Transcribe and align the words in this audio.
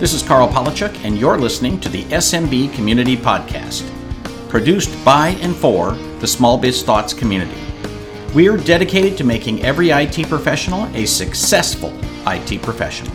This 0.00 0.14
is 0.14 0.22
Karl 0.22 0.48
Palachuk, 0.48 1.04
and 1.04 1.18
you're 1.18 1.36
listening 1.36 1.78
to 1.80 1.90
the 1.90 2.04
SMB 2.04 2.72
Community 2.72 3.18
Podcast, 3.18 3.86
produced 4.48 4.88
by 5.04 5.36
and 5.42 5.54
for 5.54 5.92
the 6.20 6.26
Small 6.26 6.56
Biz 6.56 6.82
Thoughts 6.82 7.12
community. 7.12 7.60
We 8.34 8.48
are 8.48 8.56
dedicated 8.56 9.18
to 9.18 9.24
making 9.24 9.62
every 9.62 9.90
IT 9.90 10.26
professional 10.26 10.86
a 10.96 11.04
successful 11.04 11.92
IT 12.26 12.62
professional. 12.62 13.14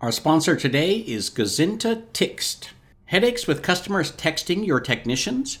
Our 0.00 0.10
sponsor 0.10 0.56
today 0.56 0.94
is 1.00 1.28
Gazinta 1.28 2.04
Tixt. 2.14 2.70
Headaches 3.04 3.46
with 3.46 3.62
customers 3.62 4.10
texting 4.12 4.66
your 4.66 4.80
technicians? 4.80 5.58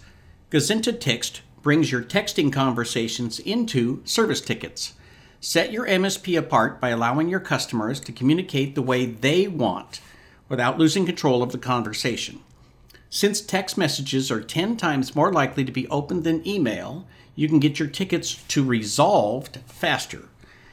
Gazinta 0.50 0.98
Tixt 0.98 1.42
brings 1.60 1.92
your 1.92 2.02
texting 2.02 2.50
conversations 2.50 3.38
into 3.40 4.00
service 4.06 4.40
tickets. 4.40 4.94
Set 5.44 5.70
your 5.72 5.86
MSP 5.86 6.38
apart 6.38 6.80
by 6.80 6.88
allowing 6.88 7.28
your 7.28 7.38
customers 7.38 8.00
to 8.00 8.12
communicate 8.12 8.74
the 8.74 8.80
way 8.80 9.04
they 9.04 9.46
want 9.46 10.00
without 10.48 10.78
losing 10.78 11.04
control 11.04 11.42
of 11.42 11.52
the 11.52 11.58
conversation. 11.58 12.40
Since 13.10 13.42
text 13.42 13.76
messages 13.76 14.30
are 14.30 14.40
10 14.40 14.78
times 14.78 15.14
more 15.14 15.30
likely 15.30 15.62
to 15.66 15.70
be 15.70 15.86
opened 15.88 16.24
than 16.24 16.48
email, 16.48 17.06
you 17.34 17.46
can 17.46 17.58
get 17.58 17.78
your 17.78 17.88
tickets 17.88 18.42
to 18.48 18.64
resolved 18.64 19.58
faster. 19.66 20.30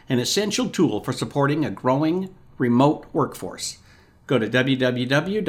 An 0.07 0.19
essential 0.19 0.69
tool 0.69 1.03
for 1.03 1.11
supporting 1.11 1.65
a 1.65 1.69
growing 1.69 2.33
remote 2.57 3.07
workforce. 3.11 3.77
Go 4.25 4.39
to 4.39 4.47
www.tixt.us 4.47 5.45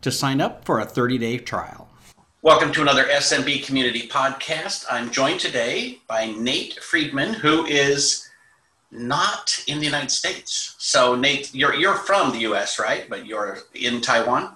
to 0.00 0.10
sign 0.10 0.40
up 0.40 0.64
for 0.64 0.80
a 0.80 0.84
30 0.84 1.18
day 1.18 1.38
trial. 1.38 1.88
Welcome 2.44 2.72
to 2.72 2.82
another 2.82 3.04
SMB 3.04 3.64
Community 3.64 4.06
Podcast. 4.06 4.84
I'm 4.90 5.10
joined 5.10 5.40
today 5.40 6.00
by 6.06 6.26
Nate 6.26 6.74
Friedman, 6.74 7.32
who 7.32 7.64
is 7.64 8.28
not 8.90 9.58
in 9.66 9.78
the 9.78 9.86
United 9.86 10.10
States. 10.10 10.74
So, 10.76 11.14
Nate, 11.14 11.54
you're, 11.54 11.72
you're 11.74 11.94
from 11.94 12.32
the 12.32 12.40
US, 12.40 12.78
right? 12.78 13.08
But 13.08 13.24
you're 13.24 13.60
in 13.72 14.02
Taiwan? 14.02 14.54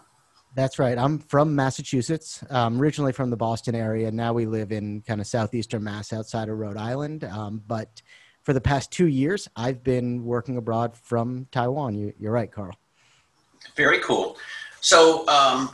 That's 0.54 0.78
right. 0.78 0.98
I'm 0.98 1.18
from 1.18 1.56
Massachusetts, 1.56 2.44
um, 2.50 2.78
originally 2.78 3.12
from 3.12 3.30
the 3.30 3.38
Boston 3.38 3.74
area. 3.74 4.10
Now 4.10 4.34
we 4.34 4.44
live 4.44 4.70
in 4.70 5.00
kind 5.00 5.22
of 5.22 5.26
southeastern 5.26 5.82
Mass 5.82 6.12
outside 6.12 6.50
of 6.50 6.58
Rhode 6.58 6.76
Island. 6.76 7.24
Um, 7.24 7.62
but 7.66 8.02
for 8.42 8.52
the 8.52 8.60
past 8.60 8.92
two 8.92 9.06
years, 9.06 9.48
I've 9.56 9.82
been 9.82 10.26
working 10.26 10.58
abroad 10.58 10.94
from 10.94 11.46
Taiwan. 11.52 11.94
You, 11.94 12.12
are 12.28 12.32
right, 12.32 12.52
Karl. 12.52 12.76
Very 13.76 14.00
cool. 14.00 14.36
So, 14.82 15.26
um, 15.26 15.70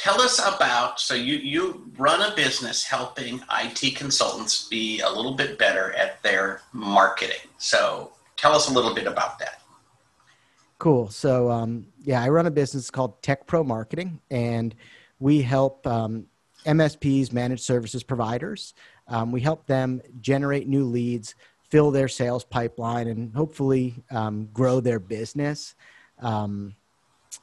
tell 0.00 0.20
us 0.20 0.38
about 0.38 0.98
so 0.98 1.14
you 1.14 1.36
you 1.36 1.92
run 1.98 2.22
a 2.22 2.34
business 2.34 2.84
helping 2.84 3.40
IT 3.60 3.96
consultants 3.96 4.66
be 4.68 5.00
a 5.00 5.10
little 5.10 5.34
bit 5.34 5.58
better 5.58 5.92
at 5.92 6.22
their 6.22 6.62
marketing. 6.72 7.48
So 7.58 8.12
tell 8.36 8.52
us 8.52 8.70
a 8.70 8.72
little 8.72 8.94
bit 8.94 9.06
about 9.06 9.38
that. 9.40 9.60
Cool. 10.78 11.10
So 11.10 11.50
um, 11.50 11.86
yeah, 12.02 12.22
I 12.22 12.30
run 12.30 12.46
a 12.46 12.50
business 12.50 12.90
called 12.90 13.22
Tech 13.22 13.46
Pro 13.46 13.62
Marketing, 13.62 14.18
and 14.30 14.74
we 15.18 15.42
help 15.42 15.86
um, 15.86 16.26
MSPs, 16.64 17.32
managed 17.32 17.62
services 17.62 18.02
providers. 18.02 18.72
Um, 19.06 19.32
we 19.32 19.42
help 19.42 19.66
them 19.66 20.00
generate 20.22 20.66
new 20.66 20.84
leads, 20.84 21.34
fill 21.68 21.90
their 21.90 22.08
sales 22.08 22.44
pipeline, 22.44 23.08
and 23.08 23.34
hopefully 23.34 24.02
um, 24.10 24.48
grow 24.54 24.80
their 24.80 24.98
business. 24.98 25.74
Um, 26.20 26.74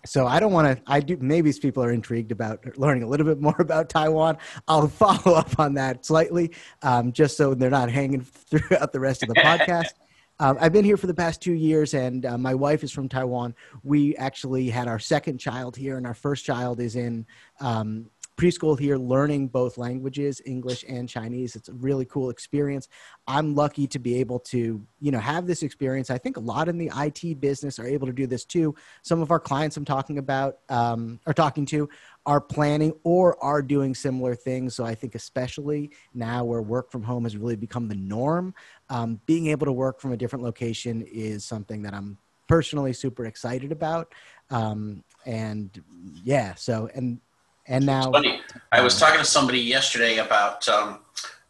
so 0.05 0.27
I 0.27 0.39
don't 0.39 0.51
want 0.53 0.77
to. 0.77 0.83
I 0.87 0.99
do. 0.99 1.17
Maybe 1.19 1.51
people 1.53 1.83
are 1.83 1.91
intrigued 1.91 2.31
about 2.31 2.77
learning 2.77 3.03
a 3.03 3.07
little 3.07 3.25
bit 3.25 3.39
more 3.39 3.55
about 3.59 3.89
Taiwan. 3.89 4.37
I'll 4.67 4.87
follow 4.87 5.35
up 5.35 5.59
on 5.59 5.73
that 5.75 6.05
slightly, 6.05 6.53
um, 6.81 7.11
just 7.11 7.37
so 7.37 7.53
they're 7.53 7.69
not 7.69 7.89
hanging 7.89 8.21
throughout 8.49 8.91
the 8.93 8.99
rest 8.99 9.23
of 9.23 9.29
the 9.29 9.35
podcast. 9.35 9.93
Um, 10.39 10.55
I've 10.61 10.71
been 10.71 10.85
here 10.85 10.97
for 10.97 11.07
the 11.07 11.15
past 11.15 11.41
two 11.41 11.53
years, 11.53 11.95
and 11.95 12.25
uh, 12.25 12.37
my 12.37 12.53
wife 12.53 12.83
is 12.83 12.91
from 12.91 13.09
Taiwan. 13.09 13.55
We 13.83 14.15
actually 14.17 14.69
had 14.69 14.87
our 14.87 14.99
second 14.99 15.39
child 15.39 15.75
here, 15.75 15.97
and 15.97 16.05
our 16.05 16.13
first 16.13 16.45
child 16.45 16.79
is 16.79 16.95
in 16.95 17.25
um, 17.59 18.07
preschool 18.37 18.79
here 18.79 18.97
learning 18.97 19.47
both 19.47 19.77
languages 19.77 20.41
english 20.45 20.85
and 20.87 21.09
chinese. 21.09 21.55
It's 21.55 21.69
a 21.69 21.73
really 21.73 22.05
cool 22.05 22.29
experience. 22.29 22.87
I'm 23.27 23.55
lucky 23.55 23.87
to 23.87 23.99
be 23.99 24.19
able 24.19 24.39
to 24.51 24.81
you 24.99 25.11
know 25.11 25.19
have 25.19 25.47
this 25.47 25.63
experience. 25.63 26.09
I 26.09 26.19
think 26.19 26.37
a 26.37 26.39
lot 26.39 26.69
in 26.69 26.77
the 26.77 26.91
it 26.95 27.39
business 27.39 27.79
are 27.79 27.87
able 27.87 28.07
to 28.07 28.13
do 28.13 28.27
this 28.27 28.45
too. 28.45 28.75
Some 29.01 29.21
of 29.21 29.31
our 29.31 29.39
clients 29.39 29.75
i'm 29.75 29.85
talking 29.85 30.19
about 30.19 30.59
um, 30.69 31.19
are 31.25 31.33
talking 31.33 31.65
to 31.67 31.89
are 32.25 32.41
planning 32.41 32.93
or 33.03 33.43
are 33.43 33.61
doing 33.61 33.95
similar 33.95 34.35
things. 34.35 34.75
So 34.75 34.85
i 34.85 34.93
think 34.93 35.15
especially 35.15 35.91
now 36.13 36.45
where 36.45 36.61
work 36.61 36.91
from 36.91 37.03
home 37.03 37.23
has 37.23 37.35
really 37.35 37.55
become 37.55 37.87
the 37.87 37.95
norm 37.95 38.53
um, 38.89 39.19
being 39.25 39.47
able 39.47 39.65
to 39.65 39.73
work 39.73 39.99
from 39.99 40.11
a 40.11 40.17
different 40.17 40.45
location 40.45 41.01
is 41.01 41.43
something 41.43 41.81
that 41.81 41.93
i'm 41.93 42.17
personally 42.47 42.93
super 42.93 43.25
excited 43.25 43.71
about. 43.71 44.13
Um, 44.49 45.03
and 45.25 45.83
yeah 46.23 46.55
so 46.55 46.89
and 46.95 47.19
and 47.67 47.85
now, 47.85 47.99
it's 47.99 48.07
funny. 48.07 48.41
I 48.71 48.81
was 48.81 48.99
talking 48.99 49.19
to 49.19 49.25
somebody 49.25 49.59
yesterday 49.59 50.17
about 50.17 50.67
um, 50.69 50.99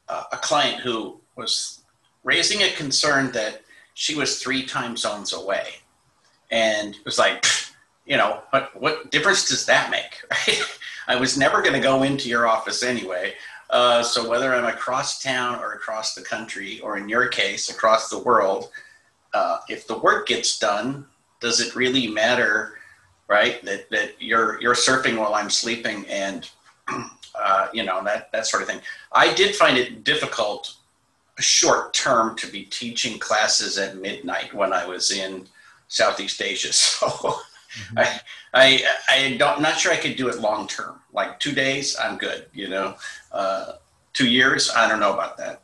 uh, 0.10 0.24
a 0.32 0.38
client 0.38 0.82
who 0.82 1.20
was 1.36 1.82
raising 2.24 2.64
a 2.64 2.72
concern 2.72 3.32
that 3.32 3.62
she 3.94 4.16
was 4.16 4.42
three 4.42 4.66
time 4.66 4.98
zones 4.98 5.34
away, 5.34 5.68
and 6.52 6.96
it 6.96 7.06
was 7.06 7.20
like, 7.20 7.46
you 8.06 8.18
know, 8.18 8.42
what 8.50 8.80
what 8.80 9.12
difference 9.12 9.48
does 9.48 9.66
that 9.66 9.90
make? 9.92 10.24
Right? 10.48 10.64
I 11.10 11.16
was 11.16 11.38
never 11.38 11.62
going 11.62 11.74
to 11.74 11.80
go 11.80 12.04
into 12.04 12.28
your 12.28 12.48
office 12.48 12.84
anyway. 12.84 13.34
Uh, 13.70 14.04
so 14.04 14.30
whether 14.30 14.54
I'm 14.54 14.66
across 14.66 15.22
town 15.22 15.60
or 15.60 15.74
across 15.74 16.16
the 16.16 16.22
country, 16.22 16.82
or 16.82 16.98
in 16.98 17.08
your 17.08 17.28
case, 17.28 17.70
across 17.70 18.10
the 18.10 18.20
world, 18.20 18.70
uh, 19.34 19.60
if 19.70 19.88
the 19.88 19.98
work 19.98 20.28
gets 20.28 20.60
done, 20.60 21.06
does 21.40 21.62
it 21.62 21.76
really 21.76 22.08
matter 22.08 22.77
right? 23.28 23.64
That 23.64 23.90
that 23.90 24.22
you're 24.22 24.62
you're 24.62 24.76
surfing 24.76 25.18
while 25.18 25.34
I'm 25.34 25.50
sleeping, 25.50 26.06
and 26.08 26.50
uh, 27.36 27.68
you 27.74 27.84
know 27.84 28.04
that 28.04 28.32
that 28.32 28.48
sort 28.48 28.64
of 28.64 28.70
thing. 28.70 28.82
I 29.12 29.34
did 29.34 29.56
find 29.56 29.78
it 29.78 30.04
difficult, 30.04 30.76
short 31.40 31.94
term, 31.94 32.36
to 32.38 32.48
be 32.48 32.64
teaching 32.64 33.20
classes 33.20 33.78
at 33.78 33.98
midnight 33.98 34.54
when 34.54 34.74
I 34.74 34.86
was 34.86 35.12
in 35.12 35.48
Southeast 35.88 36.42
Asia. 36.42 36.70
So 37.70 37.84
mm-hmm. 37.84 38.00
I 38.00 38.22
I 38.54 38.84
I 39.10 39.38
don't 39.38 39.62
not 39.62 39.78
sure 39.78 39.92
I 39.92 39.98
could 39.98 40.16
do 40.16 40.30
it 40.30 40.40
long 40.40 40.68
term. 40.68 41.00
Like 41.14 41.40
two 41.40 41.52
days, 41.52 41.98
I'm 41.98 42.18
good. 42.18 42.46
You 42.54 42.70
know, 42.70 42.96
uh, 43.32 43.74
two 44.14 44.28
years, 44.30 44.72
I 44.76 44.88
don't 44.88 45.00
know 45.00 45.14
about 45.14 45.38
that. 45.38 45.62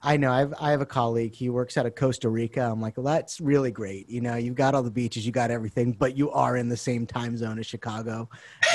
I 0.00 0.16
know. 0.16 0.30
I've, 0.30 0.54
I 0.60 0.70
have 0.70 0.80
a 0.80 0.86
colleague. 0.86 1.34
He 1.34 1.50
works 1.50 1.76
out 1.76 1.84
of 1.84 1.96
Costa 1.96 2.28
Rica. 2.28 2.60
I'm 2.60 2.80
like, 2.80 2.96
well, 2.96 3.04
that's 3.04 3.40
really 3.40 3.72
great. 3.72 4.08
You 4.08 4.20
know, 4.20 4.36
you've 4.36 4.54
got 4.54 4.74
all 4.74 4.84
the 4.84 4.92
beaches, 4.92 5.26
you 5.26 5.32
got 5.32 5.50
everything, 5.50 5.92
but 5.92 6.16
you 6.16 6.30
are 6.30 6.56
in 6.56 6.68
the 6.68 6.76
same 6.76 7.04
time 7.04 7.36
zone 7.36 7.58
as 7.58 7.66
Chicago, 7.66 8.28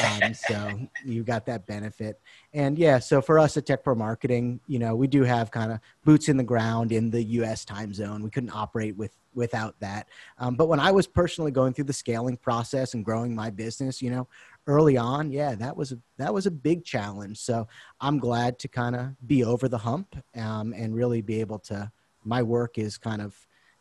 um, 0.03 0.33
so 0.33 0.79
you 1.05 1.23
got 1.23 1.45
that 1.45 1.65
benefit. 1.65 2.19
And 2.53 2.77
yeah, 2.77 2.99
so 2.99 3.21
for 3.21 3.39
us 3.39 3.55
at 3.55 3.65
Tech 3.65 3.85
Pro 3.85 3.95
Marketing, 3.95 4.59
you 4.67 4.79
know, 4.79 4.95
we 4.95 5.07
do 5.07 5.23
have 5.23 5.49
kind 5.49 5.71
of 5.71 5.79
boots 6.03 6.27
in 6.27 6.35
the 6.35 6.43
ground 6.43 6.91
in 6.91 7.09
the 7.09 7.23
U.S. 7.23 7.63
time 7.63 7.93
zone. 7.93 8.21
We 8.21 8.29
couldn't 8.29 8.53
operate 8.53 8.97
with 8.97 9.15
without 9.35 9.79
that. 9.79 10.07
Um, 10.37 10.55
but 10.55 10.67
when 10.67 10.79
I 10.79 10.91
was 10.91 11.07
personally 11.07 11.51
going 11.51 11.73
through 11.73 11.85
the 11.85 11.93
scaling 11.93 12.37
process 12.37 12.93
and 12.93 13.03
growing 13.03 13.33
my 13.33 13.49
business, 13.49 14.01
you 14.01 14.11
know, 14.11 14.27
early 14.67 14.97
on, 14.97 15.31
yeah, 15.31 15.55
that 15.55 15.75
was 15.75 15.91
a, 15.91 15.97
that 16.17 16.33
was 16.33 16.45
a 16.45 16.51
big 16.51 16.83
challenge. 16.83 17.39
So 17.39 17.67
I'm 17.99 18.19
glad 18.19 18.59
to 18.59 18.67
kind 18.67 18.95
of 18.95 19.15
be 19.27 19.43
over 19.43 19.67
the 19.67 19.77
hump 19.77 20.15
um, 20.37 20.73
and 20.75 20.95
really 20.95 21.21
be 21.21 21.39
able 21.39 21.59
to. 21.59 21.91
My 22.25 22.41
work 22.41 22.77
is 22.77 22.97
kind 22.97 23.21
of 23.21 23.35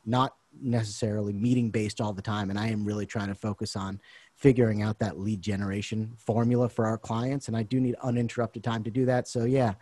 not 0.05 0.35
necessarily 0.61 1.33
meeting 1.33 1.71
based 1.71 2.01
all 2.01 2.13
the 2.13 2.23
time, 2.23 2.51
and 2.51 2.59
I 2.59 2.69
am 2.69 2.85
really 2.85 3.07
trying 3.07 3.29
to 3.29 3.35
focus 3.35 3.77
on 3.77 4.01
figuring 4.35 4.83
out 4.83 4.99
that 4.99 5.19
lead 5.19 5.41
generation 5.41 6.13
formula 6.19 6.69
for 6.69 6.87
our 6.87 6.99
clients. 6.99 7.47
And 7.47 7.57
I 7.57 7.63
do 7.63 7.81
need 7.81 7.95
uninterrupted 8.03 8.65
time 8.65 8.83
to 8.83 8.91
do 8.91 9.07
that. 9.07 9.29
So 9.29 9.45
yeah, 9.45 9.75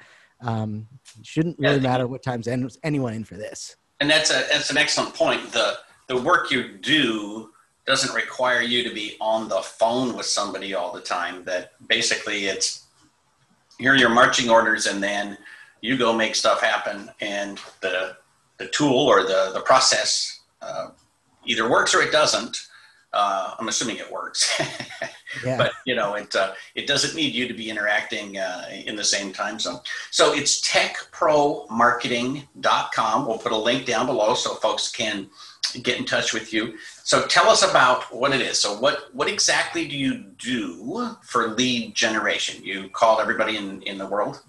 um, 0.43 0.87
shouldn't 1.23 1.58
really 1.58 1.76
yeah, 1.76 1.81
matter 1.81 2.06
what 2.06 2.23
time's 2.23 2.49
anyone 2.82 3.14
in 3.14 3.25
for 3.25 3.37
this. 3.37 3.76
And 4.00 4.11
that's 4.11 4.31
a 4.31 4.44
that's 4.50 4.70
an 4.70 4.76
excellent 4.76 5.14
point. 5.14 5.52
The 5.52 5.79
the 6.08 6.20
work 6.20 6.50
you 6.50 6.76
do 6.79 7.50
doesn't 7.87 8.15
require 8.15 8.61
you 8.61 8.87
to 8.88 8.94
be 8.94 9.17
on 9.21 9.49
the 9.49 9.61
phone 9.61 10.17
with 10.17 10.27
somebody 10.27 10.75
all 10.75 10.93
the 10.93 11.00
time. 11.00 11.44
That 11.44 11.73
basically 11.88 12.47
it's 12.47 12.87
here 13.79 13.93
are 13.93 13.97
your 13.97 14.11
marching 14.11 14.50
orders, 14.50 14.87
and 14.87 15.03
then 15.03 15.38
you 15.81 15.97
go 15.97 16.12
make 16.12 16.35
stuff 16.35 16.61
happen, 16.61 17.11
and 17.21 17.59
the 17.81 18.17
the 18.59 18.69
tool 18.69 19.06
or 19.06 19.23
the 19.23 19.50
the 19.55 19.61
process 19.61 20.41
uh, 20.62 20.88
either 21.44 21.69
works 21.69 21.94
or 21.94 22.03
it 22.03 22.12
doesn't. 22.12 22.67
Uh, 23.12 23.56
I'm 23.59 23.67
assuming 23.67 23.97
it 23.97 24.09
works, 24.09 24.56
yeah. 25.44 25.56
but 25.56 25.73
you 25.85 25.97
know 25.97 26.15
it 26.15 26.33
uh, 26.37 26.53
it 26.76 26.87
doesn't 26.87 27.17
need 27.17 27.35
you 27.35 27.49
to 27.49 27.55
be 27.55 27.69
interacting 27.69 28.38
uh, 28.38 28.67
in 28.71 28.94
the 28.94 29.03
same 29.03 29.33
time 29.33 29.59
zone. 29.59 29.81
So 30.12 30.33
it's 30.33 30.61
techpromarketing.com. 30.69 33.26
We'll 33.26 33.38
put 33.38 33.50
a 33.50 33.56
link 33.56 33.85
down 33.85 34.06
below 34.06 34.35
so 34.35 34.55
folks 34.55 34.93
can 34.93 35.29
get 35.83 35.99
in 35.99 36.05
touch 36.05 36.33
with 36.33 36.53
you. 36.53 36.79
So 37.11 37.27
tell 37.27 37.49
us 37.51 37.69
about 37.69 38.05
what 38.15 38.33
it 38.33 38.41
is. 38.41 38.57
So 38.57 38.79
what 38.79 39.12
what 39.12 39.27
exactly 39.29 39.89
do 39.89 39.97
you 39.97 40.19
do 40.39 41.17
for 41.25 41.49
lead 41.49 41.93
generation? 41.93 42.62
You 42.62 42.89
call 42.89 43.21
everybody 43.21 43.57
in 43.57 43.83
in 43.83 43.99
the 43.99 44.07
world. 44.07 44.41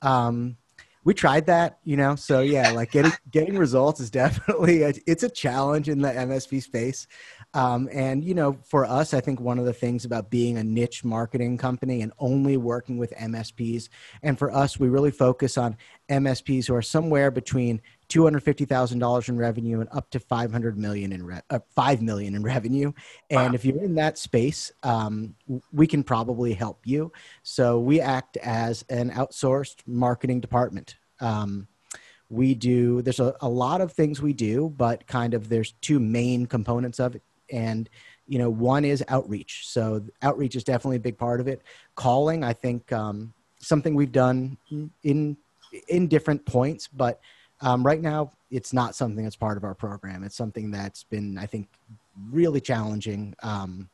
Um, 0.00 0.56
we 1.02 1.14
tried 1.14 1.46
that, 1.46 1.80
you 1.82 1.96
know. 1.96 2.14
So 2.14 2.42
yeah, 2.42 2.70
like 2.70 2.92
getting 2.92 3.10
getting 3.32 3.58
results 3.58 3.98
is 3.98 4.08
definitely 4.08 4.82
a, 4.82 4.94
it's 5.04 5.24
a 5.24 5.28
challenge 5.28 5.88
in 5.88 6.00
the 6.00 6.10
MSP 6.10 6.62
space. 6.62 7.08
Um, 7.54 7.88
and 7.92 8.22
you 8.24 8.34
know, 8.34 8.56
for 8.62 8.84
us, 8.84 9.12
I 9.12 9.20
think 9.20 9.40
one 9.40 9.58
of 9.58 9.64
the 9.64 9.72
things 9.72 10.04
about 10.04 10.30
being 10.30 10.58
a 10.58 10.62
niche 10.62 11.02
marketing 11.02 11.58
company 11.58 12.02
and 12.02 12.12
only 12.20 12.56
working 12.56 12.98
with 12.98 13.12
MSPs, 13.12 13.88
and 14.22 14.38
for 14.38 14.54
us, 14.54 14.78
we 14.78 14.88
really 14.88 15.10
focus 15.10 15.58
on 15.58 15.76
MSPs 16.08 16.68
who 16.68 16.74
are 16.76 16.82
somewhere 16.82 17.32
between 17.32 17.82
two 18.08 18.24
hundred 18.24 18.42
fifty 18.42 18.64
thousand 18.64 18.98
dollars 18.98 19.28
in 19.28 19.36
revenue 19.36 19.80
and 19.80 19.88
up 19.92 20.10
to 20.10 20.20
five 20.20 20.52
hundred 20.52 20.78
million 20.78 21.12
in 21.12 21.24
re- 21.24 21.40
uh, 21.50 21.58
five 21.74 22.02
million 22.02 22.34
in 22.34 22.42
revenue. 22.42 22.92
And 23.30 23.50
wow. 23.50 23.54
if 23.54 23.64
you're 23.64 23.82
in 23.82 23.94
that 23.96 24.18
space, 24.18 24.72
um, 24.82 25.34
we 25.72 25.86
can 25.86 26.02
probably 26.02 26.54
help 26.54 26.80
you. 26.84 27.12
So 27.42 27.78
we 27.78 28.00
act 28.00 28.36
as 28.38 28.84
an 28.88 29.10
outsourced 29.10 29.76
marketing 29.86 30.40
department. 30.40 30.96
Um, 31.20 31.68
we 32.30 32.54
do 32.54 33.02
there's 33.02 33.20
a, 33.20 33.34
a 33.40 33.48
lot 33.48 33.80
of 33.80 33.92
things 33.92 34.20
we 34.20 34.32
do 34.32 34.72
but 34.76 35.06
kind 35.06 35.34
of 35.34 35.48
there's 35.48 35.72
two 35.80 36.00
main 36.00 36.46
components 36.46 36.98
of 36.98 37.14
it 37.14 37.22
and 37.50 37.90
you 38.26 38.38
know 38.38 38.50
one 38.50 38.84
is 38.84 39.04
outreach 39.08 39.68
so 39.68 40.02
outreach 40.22 40.56
is 40.56 40.64
definitely 40.64 40.96
a 40.96 41.00
big 41.00 41.18
part 41.18 41.40
of 41.40 41.48
it 41.48 41.62
calling 41.94 42.42
i 42.42 42.52
think 42.52 42.90
um, 42.92 43.32
something 43.58 43.94
we've 43.94 44.12
done 44.12 44.56
in 45.02 45.36
in 45.88 46.08
different 46.08 46.44
points 46.46 46.88
but 46.88 47.20
um, 47.64 47.84
right 47.84 48.00
now 48.00 48.30
it's 48.50 48.72
not 48.72 48.94
something 48.94 49.24
that's 49.24 49.36
part 49.36 49.56
of 49.56 49.64
our 49.64 49.74
program 49.74 50.22
it's 50.22 50.36
something 50.36 50.70
that's 50.70 51.04
been 51.04 51.36
i 51.38 51.46
think 51.46 51.68
really 52.30 52.60
challenging 52.60 53.34
um, 53.42 53.88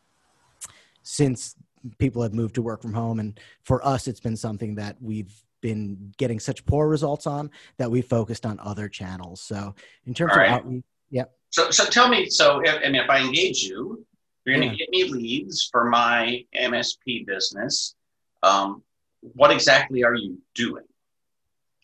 since 1.02 1.56
people 1.99 2.22
have 2.22 2.34
moved 2.34 2.55
to 2.55 2.62
work 2.62 2.82
from 2.82 2.93
home 2.93 3.20
and 3.20 3.40
for 3.62 3.84
us 3.87 4.06
it's 4.06 4.20
been 4.20 4.37
something 4.37 4.75
that 4.75 4.96
we've 5.00 5.34
been 5.62 6.12
getting 6.17 6.40
such 6.40 6.64
poor 6.67 6.88
results 6.88 7.26
on 7.26 7.50
that 7.78 7.90
we 7.90 8.02
focused 8.02 8.44
on 8.44 8.58
other 8.61 8.88
channels 8.88 9.40
so 9.40 9.75
in 10.06 10.14
terms 10.14 10.32
right. 10.37 10.49
of 10.49 10.52
outreach 10.52 10.84
yep 11.11 11.32
so, 11.50 11.70
so 11.70 11.84
tell 11.84 12.08
me. 12.08 12.31
So, 12.31 12.61
if, 12.64 12.81
and 12.82 12.96
if 12.96 13.11
I 13.11 13.20
engage 13.20 13.62
you, 13.62 14.05
you're 14.44 14.56
going 14.56 14.69
to 14.69 14.75
yeah. 14.75 14.78
get 14.78 14.90
me 14.90 15.05
leads 15.05 15.69
for 15.70 15.84
my 15.84 16.44
MSP 16.56 17.26
business. 17.26 17.94
Um, 18.43 18.82
what 19.20 19.50
exactly 19.50 20.02
are 20.05 20.14
you 20.14 20.38
doing? 20.55 20.84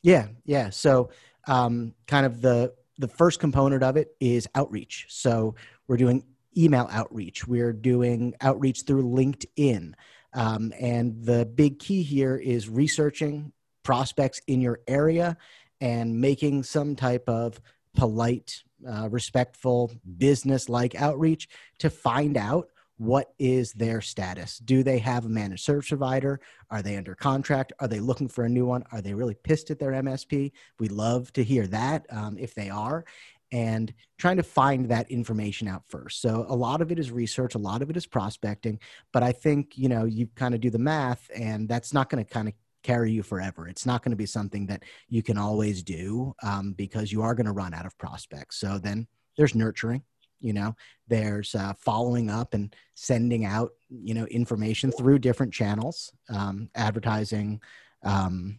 Yeah, 0.02 0.28
yeah. 0.44 0.70
So, 0.70 1.10
um, 1.46 1.94
kind 2.06 2.26
of 2.26 2.40
the 2.40 2.74
the 2.98 3.08
first 3.08 3.40
component 3.40 3.82
of 3.82 3.96
it 3.96 4.16
is 4.20 4.48
outreach. 4.54 5.06
So, 5.08 5.54
we're 5.86 5.98
doing 5.98 6.24
email 6.56 6.88
outreach. 6.90 7.46
We're 7.46 7.72
doing 7.72 8.34
outreach 8.40 8.82
through 8.86 9.04
LinkedIn. 9.04 9.92
Um, 10.32 10.72
and 10.78 11.24
the 11.24 11.46
big 11.46 11.78
key 11.78 12.02
here 12.02 12.36
is 12.36 12.68
researching 12.68 13.52
prospects 13.82 14.40
in 14.46 14.60
your 14.60 14.80
area 14.88 15.36
and 15.80 16.20
making 16.20 16.62
some 16.62 16.96
type 16.96 17.28
of 17.28 17.60
polite 17.94 18.62
uh, 18.86 19.08
respectful, 19.10 19.92
business 20.18 20.68
like 20.68 20.94
outreach 20.94 21.48
to 21.78 21.90
find 21.90 22.36
out 22.36 22.68
what 22.98 23.32
is 23.38 23.72
their 23.72 24.00
status. 24.00 24.58
Do 24.58 24.82
they 24.82 24.98
have 24.98 25.26
a 25.26 25.28
managed 25.28 25.64
service 25.64 25.88
provider? 25.88 26.40
Are 26.70 26.82
they 26.82 26.96
under 26.96 27.14
contract? 27.14 27.72
Are 27.78 27.88
they 27.88 28.00
looking 28.00 28.28
for 28.28 28.44
a 28.44 28.48
new 28.48 28.66
one? 28.66 28.84
Are 28.92 29.02
they 29.02 29.14
really 29.14 29.34
pissed 29.34 29.70
at 29.70 29.78
their 29.78 29.92
MSP? 29.92 30.52
We 30.78 30.88
love 30.88 31.32
to 31.34 31.44
hear 31.44 31.66
that 31.68 32.06
um, 32.10 32.38
if 32.38 32.54
they 32.54 32.70
are. 32.70 33.04
And 33.52 33.92
trying 34.18 34.38
to 34.38 34.42
find 34.42 34.88
that 34.88 35.10
information 35.10 35.68
out 35.68 35.84
first. 35.86 36.20
So 36.20 36.46
a 36.48 36.56
lot 36.56 36.80
of 36.80 36.90
it 36.90 36.98
is 36.98 37.12
research, 37.12 37.54
a 37.54 37.58
lot 37.58 37.80
of 37.80 37.90
it 37.90 37.96
is 37.96 38.04
prospecting. 38.04 38.80
But 39.12 39.22
I 39.22 39.30
think, 39.30 39.78
you 39.78 39.88
know, 39.88 40.04
you 40.04 40.26
kind 40.34 40.52
of 40.54 40.60
do 40.60 40.68
the 40.68 40.80
math, 40.80 41.30
and 41.34 41.68
that's 41.68 41.94
not 41.94 42.10
going 42.10 42.24
to 42.24 42.28
kind 42.28 42.48
of 42.48 42.54
carry 42.82 43.12
you 43.12 43.22
forever. 43.22 43.68
It's 43.68 43.86
not 43.86 44.02
going 44.02 44.10
to 44.10 44.16
be 44.16 44.26
something 44.26 44.66
that 44.66 44.84
you 45.08 45.22
can 45.22 45.38
always 45.38 45.82
do 45.82 46.34
um, 46.42 46.72
because 46.72 47.12
you 47.12 47.22
are 47.22 47.34
going 47.34 47.46
to 47.46 47.52
run 47.52 47.72
out 47.72 47.86
of 47.86 47.96
prospects. 47.98 48.58
So 48.58 48.78
then 48.78 49.06
there's 49.36 49.54
nurturing, 49.54 50.02
you 50.40 50.52
know, 50.52 50.74
there's 51.08 51.54
uh, 51.54 51.72
following 51.78 52.30
up 52.30 52.54
and 52.54 52.74
sending 52.94 53.44
out, 53.44 53.72
you 53.88 54.14
know, 54.14 54.26
information 54.26 54.92
through 54.92 55.18
different 55.18 55.52
channels, 55.52 56.12
um, 56.28 56.68
advertising, 56.74 57.60
um, 58.02 58.58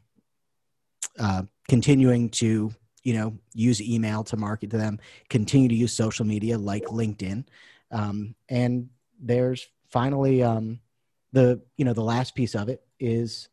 uh, 1.19 1.43
continuing 1.67 2.29
to, 2.29 2.71
you 3.03 3.13
know, 3.13 3.37
use 3.53 3.81
email 3.81 4.23
to 4.23 4.37
market 4.37 4.69
to 4.71 4.77
them, 4.77 4.99
continue 5.29 5.67
to 5.67 5.75
use 5.75 5.93
social 5.93 6.25
media 6.25 6.57
like 6.57 6.83
LinkedIn. 6.85 7.45
Um, 7.91 8.35
and 8.49 8.89
there's 9.19 9.67
finally 9.89 10.43
um, 10.43 10.79
the, 11.31 11.61
you 11.77 11.85
know, 11.85 11.93
the 11.93 12.01
last 12.01 12.35
piece 12.35 12.55
of 12.55 12.69
it 12.69 12.83
is 12.99 13.49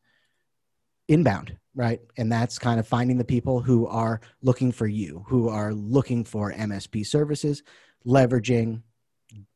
inbound 1.08 1.56
right 1.74 2.00
and 2.16 2.30
that's 2.30 2.58
kind 2.58 2.80
of 2.80 2.86
finding 2.86 3.18
the 3.18 3.24
people 3.24 3.60
who 3.60 3.86
are 3.86 4.20
looking 4.42 4.72
for 4.72 4.86
you 4.86 5.24
who 5.28 5.48
are 5.48 5.74
looking 5.74 6.24
for 6.24 6.52
msp 6.52 7.04
services 7.06 7.62
leveraging 8.06 8.82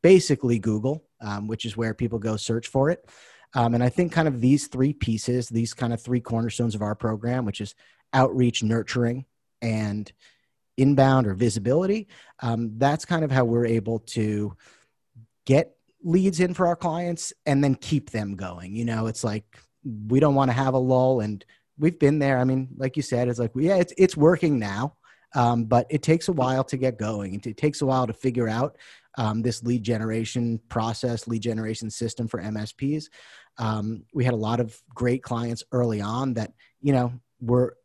basically 0.01 0.59
google 0.59 1.05
um, 1.21 1.47
which 1.47 1.65
is 1.65 1.75
where 1.75 1.93
people 1.93 2.17
go 2.17 2.37
search 2.37 2.67
for 2.67 2.89
it. 2.89 3.05
Um, 3.53 3.73
and 3.73 3.83
i 3.83 3.89
think 3.89 4.11
kind 4.11 4.27
of 4.27 4.41
these 4.41 4.67
three 4.67 4.93
pieces 4.93 5.49
these 5.49 5.73
kind 5.73 5.93
of 5.93 6.01
three 6.01 6.21
cornerstones 6.21 6.75
of 6.75 6.81
our 6.81 6.95
program 6.95 7.45
which 7.45 7.61
is 7.61 7.75
outreach 8.13 8.63
nurturing 8.63 9.25
and 9.61 10.11
inbound 10.77 11.27
or 11.27 11.33
visibility 11.33 12.07
um, 12.41 12.71
that's 12.77 13.05
kind 13.05 13.23
of 13.23 13.31
how 13.31 13.45
we're 13.45 13.65
able 13.65 13.99
to 13.99 14.55
get 15.45 15.75
leads 16.03 16.39
in 16.39 16.53
for 16.53 16.67
our 16.67 16.75
clients 16.75 17.33
and 17.45 17.63
then 17.63 17.75
keep 17.75 18.11
them 18.11 18.35
going. 18.35 18.75
You 18.75 18.85
know 18.85 19.07
it's 19.07 19.23
like 19.23 19.43
we 20.07 20.19
don't 20.19 20.35
want 20.35 20.49
to 20.49 20.55
have 20.55 20.73
a 20.73 20.79
lull 20.79 21.21
and 21.21 21.43
we've 21.77 21.99
been 21.99 22.19
there. 22.19 22.37
I 22.37 22.43
mean 22.43 22.69
like 22.77 22.95
you 22.95 23.03
said 23.03 23.27
it's 23.27 23.39
like 23.39 23.51
yeah 23.55 23.77
it's, 23.77 23.93
it's 23.97 24.15
working 24.15 24.59
now 24.59 24.95
um, 25.35 25.65
but 25.65 25.85
it 25.89 26.01
takes 26.01 26.27
a 26.27 26.33
while 26.33 26.63
to 26.63 26.77
get 26.77 26.97
going 26.97 27.41
it 27.45 27.57
takes 27.57 27.81
a 27.81 27.85
while 27.85 28.07
to 28.07 28.13
figure 28.13 28.47
out 28.47 28.77
um, 29.17 29.41
this 29.41 29.63
lead 29.63 29.83
generation 29.83 30.59
process 30.69 31.27
lead 31.27 31.41
generation 31.41 31.89
system 31.89 32.27
for 32.27 32.41
msps 32.41 33.05
um, 33.57 34.03
we 34.13 34.23
had 34.23 34.33
a 34.33 34.37
lot 34.37 34.59
of 34.59 34.79
great 34.93 35.23
clients 35.23 35.63
early 35.71 36.01
on 36.01 36.33
that 36.33 36.53
you 36.81 36.93
know 36.93 37.13
were 37.41 37.75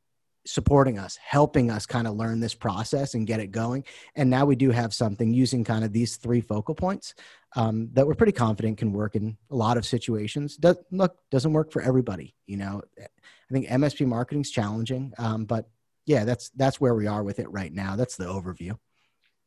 supporting 0.47 0.99
us, 0.99 1.17
helping 1.17 1.71
us 1.71 1.87
kind 1.87 2.07
of 2.07 2.15
learn 2.17 2.41
this 2.41 2.55
process 2.55 3.15
and 3.15 3.27
get 3.27 3.41
it 3.41 3.51
going. 3.51 3.85
And 4.15 4.29
now 4.29 4.45
we 4.45 4.57
do 4.57 4.71
have 4.71 4.93
something 4.93 5.33
using 5.33 5.65
kind 5.65 5.85
of 5.85 5.93
these 5.93 6.17
three 6.17 6.41
focal 6.41 6.75
points 6.75 7.15
um, 7.57 7.89
that 7.95 8.07
we're 8.07 8.15
pretty 8.15 8.33
confident 8.33 8.79
can 8.79 8.93
work 8.93 9.17
in 9.17 9.37
a 9.51 9.57
lot 9.57 9.77
of 9.77 9.87
situations. 9.87 10.57
Does, 10.57 10.77
look, 10.91 11.17
doesn't 11.31 11.53
work 11.53 11.73
for 11.73 11.83
everybody. 11.83 12.35
You 12.47 12.59
know, 12.59 12.83
I 13.01 13.53
think 13.53 13.69
MSP 13.69 14.07
marketing 14.07 14.43
is 14.43 14.51
challenging, 14.51 15.13
um, 15.19 15.45
but 15.45 15.69
yeah, 16.07 16.25
that's 16.25 16.51
that's 16.51 16.81
where 16.81 16.95
we 16.95 17.07
are 17.07 17.23
with 17.23 17.39
it 17.39 17.51
right 17.51 17.73
now. 17.73 17.97
That's 17.97 18.17
the 18.17 18.25
overview. 18.25 18.79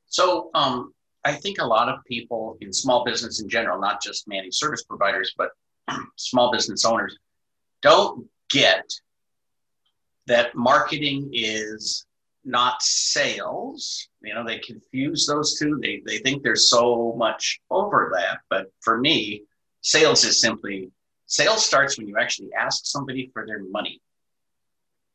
So 0.08 0.50
um, 0.54 0.94
I 1.24 1.34
think 1.34 1.60
a 1.60 1.66
lot 1.66 1.90
of 1.90 2.04
people 2.06 2.58
in 2.62 2.72
small 2.72 3.04
business 3.04 3.42
in 3.42 3.50
general, 3.50 3.80
not 3.80 4.02
just 4.02 4.28
managed 4.28 4.56
service 4.56 4.84
providers, 4.84 5.34
but 5.38 5.50
small 6.16 6.52
business 6.52 6.86
owners, 6.86 7.18
don't 7.82 8.28
get 8.50 8.84
that 10.28 10.56
marketing 10.56 11.30
is 11.34 12.06
not 12.44 12.82
sales. 12.82 14.08
You 14.24 14.34
know, 14.34 14.46
they 14.46 14.60
confuse 14.60 15.28
those 15.28 15.60
two. 15.60 15.80
They, 15.82 16.02
they 16.06 16.20
think 16.20 16.44
there's 16.44 16.70
so 16.70 17.14
much 17.18 17.60
overlap. 17.70 18.40
But 18.50 18.68
for 18.82 18.98
me, 18.98 19.44
sales 19.82 20.24
is 20.24 20.42
simply 20.42 20.90
sales 21.28 21.66
starts 21.66 21.98
when 21.98 22.08
you 22.08 22.18
actually 22.18 22.50
ask 22.58 22.86
somebody 22.86 23.30
for 23.34 23.46
their 23.46 23.64
money. 23.64 24.02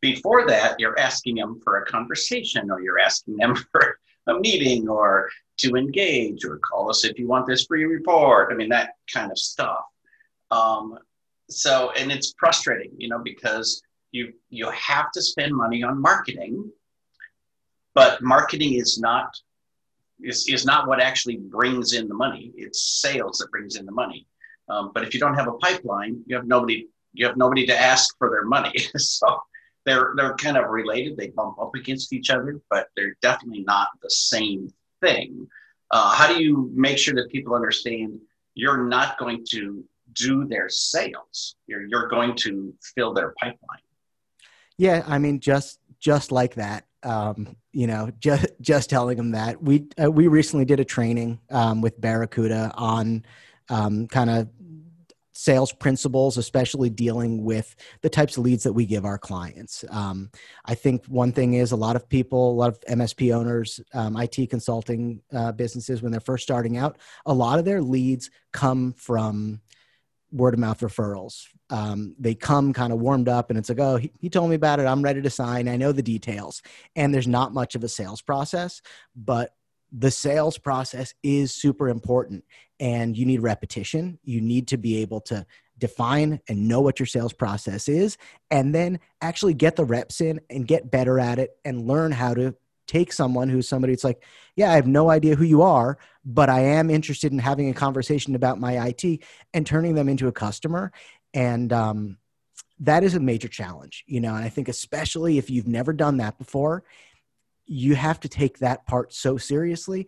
Before 0.03 0.47
that, 0.47 0.79
you're 0.79 0.99
asking 0.99 1.37
them 1.37 1.59
for 1.65 1.79
a 1.79 1.87
conversation 1.87 2.71
or 2.71 2.83
you're 2.83 2.99
asking 2.99 3.39
them 3.39 3.55
for 3.73 3.99
a 4.27 4.35
meeting 4.39 4.89
or 4.89 5.31
to 5.59 5.77
engage 5.77 6.45
or 6.45 6.59
call 6.59 6.91
us 6.91 7.05
if 7.07 7.19
you 7.19 7.27
want 7.27 7.47
this 7.47 7.65
free 7.65 7.87
report. 7.87 8.53
I 8.53 8.57
mean, 8.57 8.69
that 8.69 8.91
kind 9.11 9.31
of 9.31 9.39
stuff. 9.39 9.85
Um, 10.51 10.99
so, 11.49 11.93
and 11.93 12.13
it's 12.13 12.35
frustrating, 12.39 12.93
you 12.99 13.09
know, 13.09 13.19
because 13.19 13.83
you 14.13 14.33
you 14.51 14.71
have 14.71 15.11
to 15.13 15.23
spend 15.23 15.55
money 15.55 15.83
on 15.83 16.01
marketing 16.01 16.71
but 17.95 18.23
marketing 18.23 18.75
is 18.75 18.99
not 18.99 19.35
is, 20.23 20.47
is 20.49 20.65
not 20.65 20.87
what 20.87 21.01
actually 21.01 21.39
brings 21.39 21.95
in 21.95 22.07
the 22.07 22.15
money 22.15 22.53
it's 22.57 23.01
sales 23.01 23.39
that 23.39 23.51
brings 23.51 23.77
in 23.77 23.85
the 23.85 23.93
money 23.93 24.27
um, 24.69 24.93
but 24.95 25.03
if 25.03 25.13
you 25.13 25.19
don't 25.19 25.35
have 25.35 25.49
a 25.49 25.55
pipeline 25.55 26.23
you 26.27 26.37
have 26.37 26.47
nobody 26.47 26.87
you 27.15 27.27
have 27.27 27.37
nobody 27.37 27.67
to 27.67 27.77
ask 27.77 28.17
for 28.19 28.31
their 28.31 28.45
money 28.45 28.73
so 28.97 29.41
they're 29.85 30.13
they're 30.17 30.35
kind 30.37 30.57
of 30.57 30.71
related. 30.71 31.17
They 31.17 31.29
bump 31.29 31.59
up 31.61 31.75
against 31.75 32.13
each 32.13 32.31
other 32.31 32.61
but 32.71 32.89
they're 32.97 33.17
definitely 33.23 33.65
not 33.67 33.89
the 34.03 34.11
same 34.11 34.73
thing. 35.01 35.49
Uh, 35.91 36.11
how 36.11 36.27
do 36.27 36.43
you 36.43 36.71
make 36.75 36.97
sure 36.97 37.15
that 37.15 37.31
people 37.31 37.55
understand 37.55 38.19
you're 38.55 38.85
not 38.85 39.19
going 39.19 39.45
to 39.51 39.85
do 40.15 40.47
their 40.47 40.69
sales? 40.69 41.57
You're, 41.67 41.87
you're 41.87 42.09
going 42.09 42.35
to 42.37 42.75
fill 42.95 43.13
their 43.13 43.35
pipeline. 43.39 43.81
Yeah, 44.79 45.05
I 45.07 45.19
mean, 45.19 45.39
just 45.39 45.81
just 46.01 46.33
like 46.33 46.55
that. 46.55 46.87
Um, 47.03 47.57
you 47.73 47.87
know, 47.87 48.11
just 48.21 48.47
just 48.61 48.91
telling 48.91 49.19
them 49.19 49.33
that. 49.33 49.63
We 49.63 49.87
uh, 50.03 50.11
we 50.11 50.29
recently 50.29 50.65
did 50.65 50.81
a 50.81 50.85
training 50.85 51.41
um, 51.51 51.83
with 51.83 52.01
Barracuda 52.01 52.73
on 52.75 53.25
um, 53.69 54.09
kind 54.09 54.31
of 54.31 54.49
sales 55.33 55.73
principles, 55.73 56.37
especially 56.37 56.91
dealing 56.91 57.43
with 57.43 57.75
the 58.03 58.09
types 58.09 58.37
of 58.37 58.45
leads 58.45 58.65
that 58.65 58.73
we 58.73 58.87
give 58.87 59.05
our 59.05 59.19
clients. 59.19 59.85
Um, 59.91 60.31
I 60.65 60.75
think 60.75 61.07
one 61.07 61.33
thing 61.33 61.55
is 61.55 61.73
a 61.73 61.77
lot 61.77 61.97
of 61.97 62.09
people, 62.09 62.53
a 62.53 62.55
lot 62.55 62.69
of 62.69 62.81
MSP 62.81 63.35
owners, 63.35 63.81
um, 63.95 64.17
IT 64.17 64.51
consulting 64.51 65.23
uh, 65.33 65.53
businesses, 65.53 66.03
when 66.03 66.13
they're 66.13 66.21
first 66.21 66.45
starting 66.45 66.77
out, 66.77 66.99
a 67.27 67.33
lot 67.33 67.59
of 67.59 67.65
their 67.65 67.83
leads 67.83 68.31
come 68.53 68.93
from 68.93 69.61
word 70.31 70.55
of 70.55 70.61
mouth 70.61 70.81
referrals. 70.81 71.47
Um, 71.71 72.15
they 72.19 72.35
come 72.35 72.73
kind 72.73 72.93
of 72.93 73.01
warmed 73.01 73.29
up 73.29 73.51
and 73.51 73.59
it's 73.59 73.69
like, 73.69 73.81
oh, 73.81 73.97
he, 73.97 74.13
he, 74.19 74.31
told 74.31 74.49
me 74.49 74.57
about 74.57 74.81
it. 74.81 74.87
I'm 74.87 75.03
ready 75.03 75.23
to 75.23 75.31
sign. 75.31 75.69
I 75.69 75.77
know 75.77 75.93
the 75.93 76.03
details. 76.03 76.63
And 76.97 77.15
there's 77.15 77.29
not 77.29 77.55
much 77.55 77.75
of 77.75 77.85
a 77.85 77.89
sales 77.89 78.23
process, 78.23 78.83
but 79.15 79.55
the 79.93 80.11
sales 80.11 80.57
process 80.57 81.15
is 81.23 81.55
super 81.55 81.89
important 81.89 82.45
and 82.83 83.17
you 83.17 83.25
need 83.25 83.41
repetition. 83.41 84.19
You 84.25 84.41
need 84.41 84.67
to 84.69 84.77
be 84.77 85.03
able 85.03 85.21
to 85.23 85.47
define 85.79 86.41
and 86.49 86.67
know 86.67 86.81
what 86.81 86.99
your 86.99 87.07
sales 87.07 87.33
process 87.33 87.89
is 87.89 88.19
and 88.51 88.75
then 88.75 88.99
actually 89.21 89.55
get 89.55 89.77
the 89.77 89.85
reps 89.85 90.21
in 90.21 90.41
and 90.51 90.67
get 90.67 90.91
better 90.91 91.19
at 91.19 91.39
it 91.39 91.57
and 91.65 91.87
learn 91.87 92.13
how 92.13 92.35
to 92.35 92.55
take 92.87 93.13
someone 93.13 93.49
who's 93.49 93.69
somebody 93.69 93.93
it's 93.93 94.05
like 94.05 94.23
yeah 94.55 94.71
i 94.71 94.75
have 94.75 94.87
no 94.87 95.11
idea 95.11 95.35
who 95.35 95.45
you 95.45 95.63
are 95.63 95.99
but 96.25 96.49
i 96.51 96.61
am 96.61 96.91
interested 96.91 97.33
in 97.33 97.39
having 97.39 97.69
a 97.69 97.75
conversation 97.75 98.35
about 98.35 98.61
my 98.61 98.79
it 98.79 99.25
and 99.55 99.67
turning 99.67 99.95
them 99.95 100.09
into 100.09 100.29
a 100.29 100.33
customer 100.33 100.93
and 101.35 101.73
um, 101.73 102.19
that 102.79 103.03
is 103.03 103.15
a 103.15 103.21
major 103.21 103.49
challenge 103.49 104.05
you 104.07 104.21
know 104.21 104.35
and 104.35 104.45
i 104.45 104.49
think 104.49 104.69
especially 104.69 105.39
if 105.39 105.49
you've 105.49 105.69
never 105.69 105.93
done 105.93 106.19
that 106.19 106.39
before 106.39 106.85
you 107.67 107.95
have 107.95 108.21
to 108.21 108.29
take 108.29 108.59
that 108.59 108.87
part 108.87 109.13
so 109.13 109.37
seriously 109.37 110.07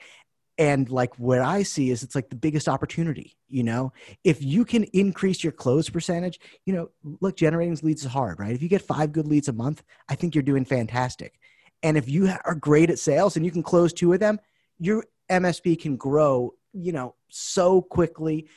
and 0.59 0.89
like 0.91 1.15
what 1.19 1.41
i 1.41 1.63
see 1.63 1.91
is 1.91 2.03
it's 2.03 2.15
like 2.15 2.29
the 2.29 2.37
biggest 2.37 2.69
opportunity 2.69 3.37
you 3.49 3.63
know? 3.63 3.93
If 4.25 4.43
you 4.43 4.65
can 4.65 4.83
increase 4.93 5.45
your 5.45 5.53
close 5.53 5.89
percentage 5.89 6.41
you 6.65 6.75
know 6.75 6.91
look 7.21 7.37
generating 7.37 7.79
leads 7.83 8.05
is 8.05 8.11
hard 8.11 8.41
right? 8.41 8.55
If 8.55 8.63
you 8.63 8.69
get 8.69 8.83
five 8.83 9.13
good 9.13 9.29
leads 9.29 9.49
a 9.49 9.53
month 9.53 9.83
i 10.09 10.15
think 10.15 10.35
you're 10.35 10.43
doing 10.43 10.65
fantastic. 10.65 11.39
And 11.83 11.97
if 11.97 12.09
you 12.09 12.33
are 12.45 12.55
great 12.55 12.91
at 12.91 12.99
sales 12.99 13.37
and 13.37 13.45
you 13.45 13.53
can 13.53 13.63
close 13.63 13.93
two 13.93 14.13
of 14.13 14.21
them 14.21 14.39
your 14.79 15.05
msp 15.31 15.81
can 15.81 15.97
grow 15.97 16.53
you 16.73 16.93
know 16.93 17.15
so 17.29 17.81
quickly 17.83 18.49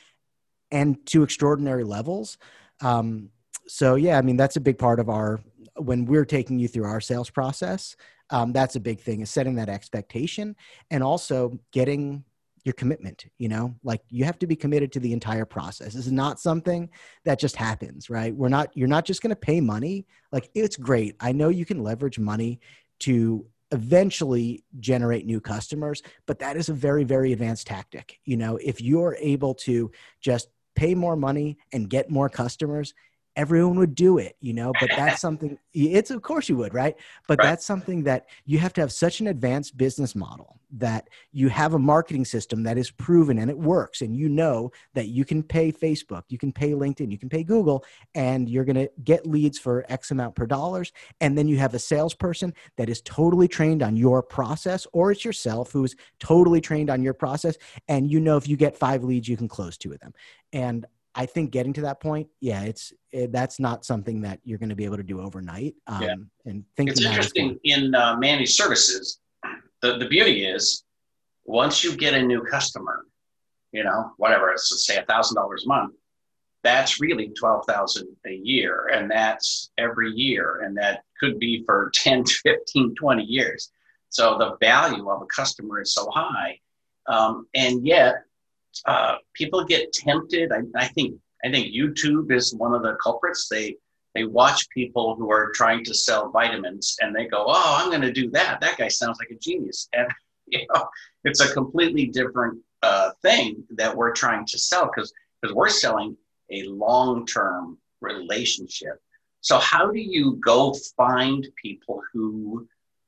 and 0.70 1.04
to 1.06 1.22
extraordinary 1.22 1.84
levels. 1.84 2.36
Um, 2.80 3.30
so 3.66 3.94
yeah 3.94 4.18
i 4.18 4.22
mean 4.22 4.36
that's 4.36 4.56
a 4.56 4.60
big 4.60 4.78
part 4.78 4.98
of 4.98 5.08
our 5.08 5.40
when 5.76 6.06
we're 6.06 6.24
taking 6.24 6.58
you 6.58 6.66
through 6.66 6.84
our 6.84 7.00
sales 7.00 7.30
process 7.30 7.96
um, 8.30 8.52
that's 8.52 8.76
a 8.76 8.80
big 8.80 9.00
thing 9.00 9.20
is 9.20 9.30
setting 9.30 9.54
that 9.56 9.68
expectation 9.68 10.56
and 10.90 11.02
also 11.02 11.58
getting 11.72 12.24
your 12.64 12.74
commitment 12.74 13.26
you 13.38 13.48
know? 13.48 13.74
Like 13.82 14.02
you 14.10 14.24
have 14.24 14.38
to 14.40 14.46
be 14.46 14.56
committed 14.56 14.92
to 14.92 15.00
the 15.00 15.12
entire 15.12 15.44
process. 15.44 15.94
This 15.94 16.06
is 16.06 16.12
not 16.12 16.40
something 16.40 16.90
that 17.24 17.38
just 17.38 17.56
happens 17.56 18.10
right? 18.10 18.34
We're 18.34 18.48
not 18.48 18.76
you're 18.76 18.88
not 18.88 19.04
just 19.04 19.22
going 19.22 19.30
to 19.30 19.36
pay 19.36 19.60
money. 19.60 20.06
Like 20.32 20.50
it's 20.54 20.76
great. 20.76 21.16
I 21.20 21.32
know 21.32 21.48
you 21.48 21.64
can 21.64 21.82
leverage 21.82 22.18
money 22.18 22.60
to 23.00 23.46
eventually 23.70 24.64
generate 24.80 25.26
new 25.26 25.40
customers 25.40 26.02
but 26.24 26.38
that 26.38 26.56
is 26.56 26.68
a 26.68 26.74
very 26.74 27.04
very 27.04 27.32
advanced 27.32 27.66
tactic. 27.66 28.18
You 28.24 28.36
know 28.36 28.56
if 28.56 28.80
you're 28.80 29.16
able 29.20 29.54
to 29.54 29.90
just 30.20 30.48
pay 30.74 30.94
more 30.94 31.16
money 31.16 31.58
and 31.72 31.90
get 31.90 32.08
more 32.08 32.28
customers 32.28 32.94
everyone 33.38 33.78
would 33.78 33.94
do 33.94 34.18
it, 34.18 34.36
you 34.40 34.52
know, 34.52 34.72
but 34.80 34.90
that's 34.90 35.20
something 35.28 35.56
it's 35.72 36.10
of 36.10 36.22
course 36.22 36.48
you 36.48 36.56
would, 36.56 36.74
right? 36.74 36.96
But 37.28 37.38
right. 37.38 37.46
that's 37.46 37.64
something 37.64 38.02
that 38.02 38.26
you 38.44 38.58
have 38.58 38.72
to 38.74 38.80
have 38.80 38.92
such 38.92 39.20
an 39.20 39.28
advanced 39.28 39.76
business 39.76 40.14
model 40.14 40.60
that 40.70 41.08
you 41.32 41.48
have 41.48 41.72
a 41.72 41.78
marketing 41.78 42.24
system 42.24 42.64
that 42.64 42.76
is 42.76 42.90
proven 42.90 43.38
and 43.38 43.50
it 43.50 43.56
works 43.56 44.02
and 44.02 44.14
you 44.14 44.28
know 44.28 44.70
that 44.92 45.08
you 45.08 45.24
can 45.24 45.42
pay 45.42 45.72
Facebook, 45.72 46.24
you 46.28 46.36
can 46.36 46.52
pay 46.52 46.72
LinkedIn, 46.72 47.10
you 47.10 47.16
can 47.16 47.30
pay 47.30 47.42
Google 47.42 47.84
and 48.14 48.50
you're 48.50 48.64
going 48.64 48.76
to 48.76 48.90
get 49.02 49.26
leads 49.26 49.58
for 49.58 49.86
X 49.88 50.10
amount 50.10 50.34
per 50.34 50.44
dollars 50.44 50.92
and 51.20 51.38
then 51.38 51.48
you 51.48 51.56
have 51.58 51.72
a 51.74 51.78
salesperson 51.78 52.52
that 52.76 52.90
is 52.90 53.00
totally 53.02 53.48
trained 53.48 53.82
on 53.82 53.96
your 53.96 54.22
process 54.22 54.86
or 54.92 55.12
it's 55.12 55.24
yourself 55.24 55.72
who's 55.72 55.94
totally 56.18 56.60
trained 56.60 56.90
on 56.90 57.02
your 57.02 57.14
process 57.14 57.56
and 57.86 58.10
you 58.10 58.20
know 58.20 58.36
if 58.36 58.48
you 58.48 58.56
get 58.56 58.76
5 58.76 59.04
leads 59.04 59.28
you 59.28 59.36
can 59.36 59.48
close 59.48 59.78
two 59.78 59.92
of 59.92 60.00
them. 60.00 60.12
And 60.52 60.86
I 61.14 61.26
think 61.26 61.50
getting 61.50 61.72
to 61.74 61.80
that 61.82 62.00
point, 62.00 62.28
yeah, 62.40 62.62
it's 62.62 62.92
it, 63.12 63.32
that's 63.32 63.58
not 63.58 63.84
something 63.84 64.22
that 64.22 64.40
you're 64.44 64.58
going 64.58 64.68
to 64.68 64.76
be 64.76 64.84
able 64.84 64.98
to 64.98 65.02
do 65.02 65.20
overnight. 65.20 65.74
Um, 65.86 66.02
yeah. 66.02 66.14
And 66.44 66.64
thinking 66.76 66.92
it's 66.92 67.04
interesting 67.04 67.58
in 67.64 67.94
uh, 67.94 68.16
managed 68.16 68.54
services. 68.54 69.20
The 69.80 69.98
the 69.98 70.06
beauty 70.06 70.44
is 70.44 70.84
once 71.44 71.82
you 71.82 71.96
get 71.96 72.14
a 72.14 72.22
new 72.22 72.42
customer, 72.42 73.06
you 73.72 73.84
know, 73.84 74.12
whatever 74.16 74.50
it's 74.50 74.70
let's 74.70 74.86
say 74.86 74.96
a 74.96 75.04
thousand 75.06 75.36
dollars 75.36 75.64
a 75.64 75.68
month, 75.68 75.94
that's 76.62 77.00
really 77.00 77.28
twelve 77.30 77.64
thousand 77.66 78.08
a 78.26 78.34
year, 78.34 78.88
and 78.92 79.10
that's 79.10 79.70
every 79.78 80.10
year, 80.12 80.62
and 80.64 80.76
that 80.76 81.02
could 81.18 81.38
be 81.38 81.64
for 81.64 81.90
10, 81.94 82.24
15, 82.26 82.94
20 82.94 83.24
years. 83.24 83.70
So 84.10 84.38
the 84.38 84.56
value 84.60 85.10
of 85.10 85.22
a 85.22 85.26
customer 85.26 85.80
is 85.80 85.92
so 85.92 86.08
high, 86.10 86.60
um, 87.06 87.46
and 87.54 87.84
yet 87.84 88.22
uh, 88.86 89.16
people 89.34 89.64
get 89.64 89.92
tempted. 89.92 90.52
I, 90.52 90.60
I 90.76 90.88
think 90.88 91.16
I 91.44 91.50
think 91.50 91.74
YouTube 91.74 92.32
is 92.32 92.54
one 92.54 92.74
of 92.74 92.82
the 92.82 92.96
culprits. 93.02 93.48
They 93.48 93.76
they 94.14 94.24
watch 94.24 94.68
people 94.70 95.14
who 95.14 95.30
are 95.30 95.50
trying 95.54 95.84
to 95.84 95.94
sell 95.94 96.30
vitamins 96.30 96.96
and 97.00 97.14
they 97.14 97.26
go, 97.26 97.44
"Oh, 97.46 97.76
I'm 97.78 97.90
going 97.90 98.02
to 98.02 98.12
do 98.12 98.30
that. 98.30 98.60
That 98.60 98.78
guy 98.78 98.88
sounds 98.88 99.18
like 99.20 99.30
a 99.30 99.38
genius." 99.38 99.88
And 99.96 100.08
you 100.46 100.66
know, 100.74 100.88
it's 101.24 101.40
a 101.40 101.52
completely 101.52 102.06
different 102.06 102.58
uh, 102.82 103.10
thing 103.22 103.64
that 103.76 103.94
we're 103.94 104.12
trying 104.12 104.46
to 104.46 104.58
sell 104.58 104.86
because 104.86 105.12
because 105.40 105.54
we're 105.54 105.68
selling 105.68 106.16
a 106.50 106.62
long 106.64 107.26
term 107.26 107.78
relationship. 108.00 109.00
So 109.40 109.58
how 109.58 109.90
do 109.90 110.00
you 110.00 110.40
go 110.44 110.74
find 110.96 111.46
people 111.62 112.02
who 112.12 112.66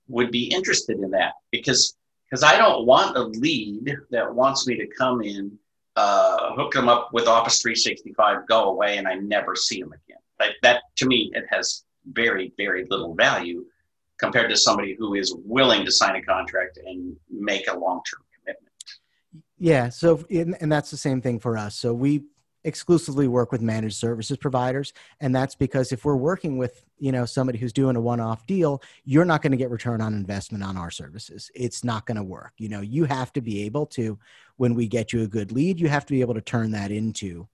would 0.09 0.31
be 0.31 0.45
interested 0.45 0.99
in 0.99 1.11
that? 1.11 1.35
Because 1.51 1.97
because 2.31 2.45
I 2.45 2.57
don't 2.57 2.87
want 2.87 3.17
a 3.17 3.23
lead 3.23 3.97
that 4.11 4.33
wants 4.33 4.67
me 4.67 4.77
to 4.77 4.87
come 4.87 5.21
in, 5.21 5.59
uh, 5.97 6.55
hook 6.55 6.73
them 6.73 6.89
up 6.89 7.11
with 7.13 7.27
Office 7.27 7.61
365, 7.61 8.47
go 8.47 8.71
away, 8.71 8.99
and 8.99 9.09
I 9.09 9.15
never 9.15 9.57
see 9.57 9.81
them 9.81 9.93
again. 9.93 10.19
Like 10.39 10.53
that 10.63 10.83
to 10.97 11.07
me, 11.07 11.31
it 11.35 11.45
has 11.51 11.85
very, 12.13 12.53
very 12.57 12.87
little 12.89 13.15
value 13.15 13.65
compared 14.19 14.51
to 14.51 14.57
somebody 14.57 14.95
who 14.99 15.15
is 15.15 15.35
willing 15.45 15.85
to 15.85 15.91
sign 15.91 16.17
a 16.17 16.23
contract 16.23 16.79
and 16.85 17.17
make 17.29 17.69
a 17.69 17.77
long 17.77 18.01
term 18.09 18.23
commitment. 18.39 18.75
Yeah. 19.59 19.89
So, 19.89 20.25
and 20.31 20.71
that's 20.71 20.91
the 20.91 20.97
same 20.97 21.21
thing 21.21 21.41
for 21.41 21.59
us. 21.59 21.77
So 21.77 21.93
we 21.93 22.23
exclusively 22.65 23.27
work 23.29 23.53
with 23.53 23.63
managed 23.63 23.97
services 23.97 24.37
providers. 24.37 24.93
And 25.21 25.35
that's 25.35 25.55
because 25.55 25.93
if 25.93 26.05
we're 26.05 26.17
working 26.17 26.59
with 26.59 26.85
you 26.99 27.13
know 27.13 27.25
somebody 27.25 27.59
who's 27.59 27.73
doing 27.73 27.97
a 27.97 28.01
one-off 28.01 28.47
deal 28.47 28.83
you're 29.05 29.25
not 29.25 29.41
going 29.43 29.53
to 29.53 29.57
get 29.57 29.71
return 29.71 30.01
on 30.01 30.15
investment 30.15 30.63
on 30.63 30.77
our 30.77 30.91
services. 30.91 31.51
It's 31.55 31.83
not 31.83 32.07
going 32.07 32.17
to 32.17 32.23
work. 32.23 32.53
You 32.59 32.69
know 32.69 32.81
you 32.81 33.05
have 33.05 33.33
to 33.33 33.41
be 33.41 33.65
able 33.65 33.87
to 33.87 34.19
when 34.57 34.75
we 34.75 34.87
get 34.87 35.13
you 35.13 35.23
a 35.23 35.27
good 35.27 35.53
lead 35.53 35.81
you 35.81 35.89
have 35.89 36.07
to 36.07 36.13
be 36.13 36.21
able 36.21 36.35
to 36.35 36.41
turn 36.41 36.71
that 36.73 36.91
into 36.91 37.49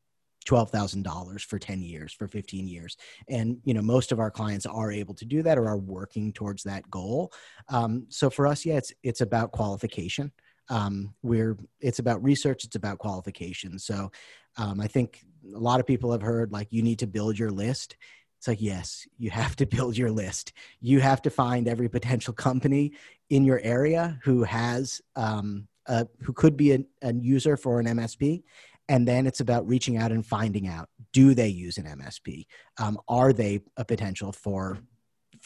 $12,000 0.47 1.41
for 1.45 1.59
10 1.59 1.83
years 1.83 2.13
for 2.13 2.29
15 2.29 2.69
years. 2.69 2.97
And 3.29 3.59
you 3.65 3.75
know 3.75 3.83
most 3.83 4.13
of 4.13 4.19
our 4.19 4.31
clients 4.31 4.67
are 4.67 4.91
able 4.91 5.15
to 5.15 5.25
do 5.25 5.43
that 5.43 5.59
or 5.59 5.69
are 5.69 5.79
working 5.79 6.33
towards 6.33 6.65
that 6.65 6.89
goal. 6.91 7.33
Um, 7.69 8.07
so 8.09 8.29
for 8.31 8.47
us 8.47 8.67
yeah 8.67 8.77
it's 8.77 8.93
it's 9.03 9.21
about 9.21 9.53
qualification. 9.53 10.33
Um, 10.69 11.15
we're 11.23 11.57
it's 11.81 12.01
about 12.01 12.25
research 12.25 12.65
it's 12.65 12.75
about 12.75 12.99
qualification. 12.99 13.79
So 13.79 14.11
um, 14.57 14.81
i 14.81 14.87
think 14.87 15.25
a 15.55 15.59
lot 15.59 15.81
of 15.81 15.87
people 15.87 16.13
have 16.13 16.23
heard 16.23 16.53
like 16.53 16.69
you 16.71 16.83
need 16.83 16.99
to 17.01 17.07
build 17.07 17.39
your 17.39 17.51
list. 17.51 17.97
It's 18.39 18.49
like 18.49 18.61
yes 18.61 19.07
you 19.19 19.31
have 19.31 19.57
to 19.57 19.67
build 19.77 19.97
your 19.97 20.11
list. 20.11 20.53
You 20.81 21.01
have 21.01 21.23
to 21.23 21.31
find 21.31 21.69
every 21.69 21.89
potential 21.89 22.35
company 22.35 22.93
in 23.31 23.45
your 23.45 23.61
area 23.63 24.19
who 24.23 24.45
has 24.45 25.01
um, 25.15 25.69
a, 25.87 26.07
who 26.23 26.33
could 26.33 26.57
be 26.57 26.73
a, 26.73 26.79
a 27.03 27.15
user 27.15 27.57
for 27.57 27.79
an 27.79 27.87
msp 27.87 28.43
and 28.89 29.07
then 29.07 29.27
it's 29.27 29.41
about 29.41 29.67
reaching 29.67 29.97
out 29.97 30.11
and 30.11 30.27
finding 30.27 30.67
out 30.67 30.89
do 31.13 31.33
they 31.33 31.49
use 31.49 31.79
an 31.79 31.85
msp 31.85 32.45
um, 32.79 32.99
are 33.09 33.33
they 33.33 33.61
a 33.77 33.85
potential 33.85 34.33
for 34.33 34.79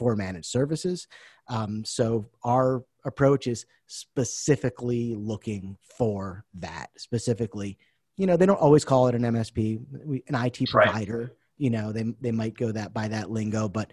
for 0.00 0.16
managed 0.16 0.46
services? 0.46 1.06
Um, 1.48 1.84
so 1.84 2.26
our 2.42 2.84
approach 3.04 3.46
is 3.46 3.66
specifically 3.86 5.14
looking 5.14 5.76
for 5.82 6.44
that. 6.54 6.88
Specifically, 6.96 7.76
you 8.20 8.26
know, 8.26 8.36
they 8.36 8.44
don't 8.44 8.60
always 8.60 8.84
call 8.84 9.08
it 9.08 9.14
an 9.14 9.22
MSP, 9.22 9.80
an 10.28 10.34
IT 10.34 10.68
provider. 10.68 11.18
Right. 11.18 11.28
You 11.56 11.70
know, 11.70 11.90
they 11.90 12.02
they 12.20 12.32
might 12.32 12.54
go 12.54 12.70
that 12.70 12.92
by 12.92 13.08
that 13.08 13.30
lingo, 13.30 13.66
but 13.66 13.90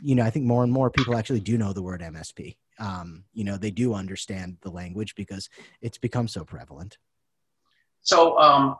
you 0.00 0.14
know, 0.14 0.24
I 0.24 0.30
think 0.30 0.46
more 0.46 0.64
and 0.64 0.72
more 0.72 0.90
people 0.90 1.14
actually 1.14 1.40
do 1.40 1.58
know 1.58 1.74
the 1.74 1.82
word 1.82 2.00
MSP. 2.00 2.56
Um, 2.78 3.24
you 3.34 3.44
know, 3.44 3.58
they 3.58 3.70
do 3.70 3.92
understand 3.92 4.56
the 4.62 4.70
language 4.70 5.14
because 5.14 5.50
it's 5.82 5.98
become 5.98 6.26
so 6.26 6.42
prevalent. 6.42 6.96
So, 8.00 8.38
um, 8.38 8.76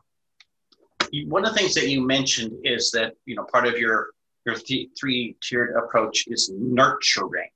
one 1.27 1.45
of 1.45 1.53
the 1.53 1.59
things 1.59 1.75
that 1.75 1.89
you 1.89 2.01
mentioned 2.01 2.53
is 2.65 2.91
that 2.93 3.13
you 3.27 3.37
know 3.37 3.45
part 3.45 3.67
of 3.67 3.77
your 3.77 4.09
your 4.47 4.55
th- 4.55 4.89
three 4.99 5.37
tiered 5.43 5.77
approach 5.77 6.25
is 6.29 6.51
nurturing. 6.55 7.51